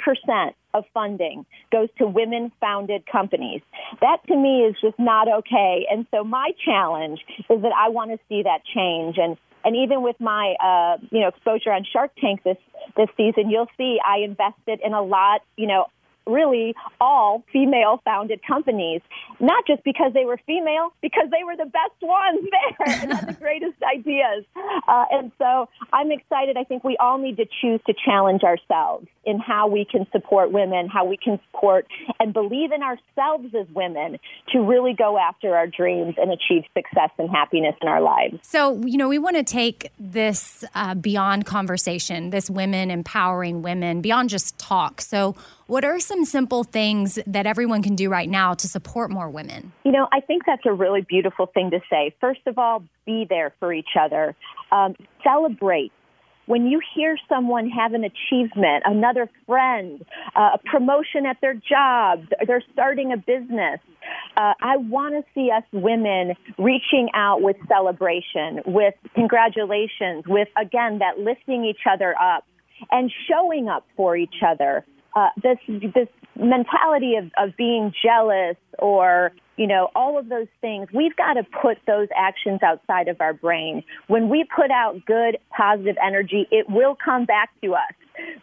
[0.75, 3.63] of funding goes to women founded companies.
[4.01, 5.87] That to me is just not okay.
[5.91, 9.17] And so my challenge is that I want to see that change.
[9.19, 12.59] And, and even with my, uh, you know, exposure on Shark Tank this,
[12.97, 15.87] this season, you'll see I invested in a lot, you know,
[16.27, 19.01] really all female founded companies,
[19.39, 22.41] not just because they were female, because they were the best ones
[22.79, 24.45] there and had the greatest ideas.
[24.89, 26.57] Uh, and so I'm excited.
[26.57, 30.51] I think we all need to choose to challenge ourselves in how we can support
[30.51, 31.87] women, how we can support
[32.19, 34.19] and believe in ourselves as women
[34.53, 38.39] to really go after our dreams and achieve success and happiness in our lives.
[38.43, 44.01] So, you know, we want to take this uh, beyond conversation, this women empowering women,
[44.01, 45.01] beyond just talk.
[45.01, 45.37] So,
[45.71, 49.73] What are some simple things that everyone can do right now to support more women?
[49.85, 52.13] You know, I think that's a really beautiful thing to say.
[52.21, 54.35] First of all, be there for each other.
[54.73, 55.93] Um, celebrate.
[56.47, 62.25] When you hear someone have an achievement, another friend, uh, a promotion at their job,
[62.49, 63.79] they're starting a business,
[64.37, 70.99] uh, I want to see us women reaching out with celebration, with congratulations, with, again,
[70.99, 72.45] that lifting each other up
[72.91, 74.85] and showing up for each other.
[75.15, 80.89] Uh, this this mentality of, of being jealous or you know all of those things
[80.95, 83.83] we've got to put those actions outside of our brain.
[84.07, 87.93] When we put out good positive energy it will come back to us.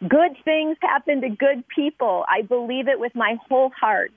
[0.02, 2.26] Good things happen to good people.
[2.28, 4.12] I believe it with my whole heart.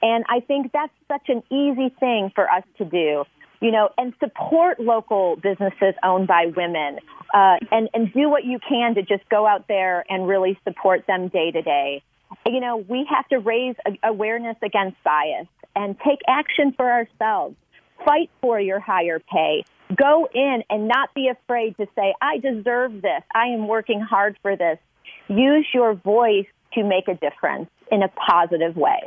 [0.00, 3.24] And i think that's such an easy thing for us to do.
[3.60, 6.98] You know, and support local businesses owned by women,
[7.32, 11.06] uh, and and do what you can to just go out there and really support
[11.06, 12.02] them day to day.
[12.46, 17.56] You know, we have to raise awareness against bias and take action for ourselves.
[18.04, 19.64] Fight for your higher pay.
[19.94, 23.22] Go in and not be afraid to say, "I deserve this.
[23.34, 24.78] I am working hard for this."
[25.28, 29.02] Use your voice to make a difference in a positive way.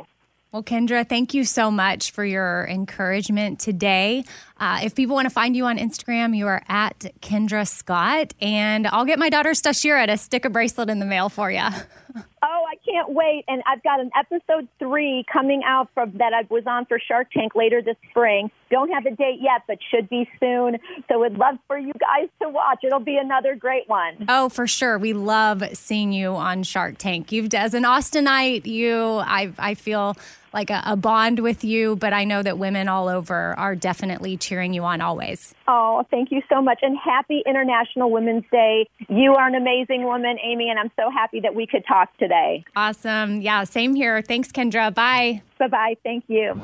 [0.52, 4.24] Well, Kendra, thank you so much for your encouragement today.
[4.58, 8.86] Uh, if people want to find you on Instagram, you are at Kendra Scott, and
[8.86, 11.62] I'll get my daughter Stashira to stick a bracelet in the mail for you.
[12.42, 13.44] Oh, I can't wait.
[13.48, 17.30] And I've got an episode three coming out from that I was on for Shark
[17.32, 18.50] Tank later this spring.
[18.70, 20.78] Don't have a date yet, but should be soon.
[21.08, 22.80] So would love for you guys to watch.
[22.84, 24.26] It'll be another great one.
[24.28, 24.96] Oh, for sure.
[24.96, 27.32] We love seeing you on Shark Tank.
[27.32, 30.16] You've as an Austinite, you I I feel
[30.52, 34.36] like a, a bond with you, but I know that women all over are definitely
[34.36, 35.54] cheering you on always.
[35.68, 36.78] Oh, thank you so much.
[36.82, 38.88] And happy International Women's Day.
[39.08, 42.64] You are an amazing woman, Amy, and I'm so happy that we could talk today.
[42.74, 43.40] Awesome.
[43.40, 44.22] Yeah, same here.
[44.22, 44.94] Thanks, Kendra.
[44.94, 45.42] Bye.
[45.58, 45.96] Bye bye.
[46.02, 46.60] Thank you.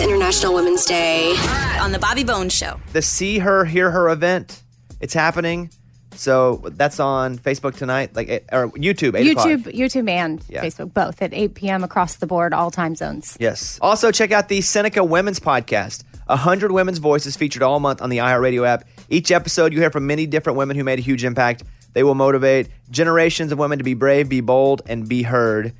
[0.00, 1.34] International Women's Day
[1.80, 2.80] on The Bobby Bones Show.
[2.92, 4.62] The See Her, Hear Her event.
[5.00, 5.70] It's happening.
[6.14, 9.16] So that's on Facebook tonight, like eh, or YouTube.
[9.16, 9.46] 8 o'clock.
[9.46, 10.62] YouTube, YouTube, and Yeah.
[10.64, 11.84] Facebook, both at 8 p.m.
[11.84, 13.36] across the board, all time zones.
[13.40, 13.78] Yes.
[13.80, 16.04] Also, check out the Seneca Women's Podcast.
[16.28, 18.84] A hundred women's voices featured all month on the iHeartRadio app.
[19.08, 21.64] Each episode, you hear from many different women who made a huge impact.
[21.94, 25.74] They will motivate generations of women to be brave, be bold, and be heard.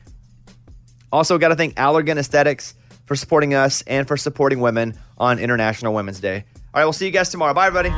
[1.10, 2.74] Also, got to thank Allergan Aesthetics
[3.06, 6.44] for supporting us and for supporting women on International Women's Day.
[6.74, 7.54] All right, we'll see you guys tomorrow.
[7.54, 7.90] Bye, everybody.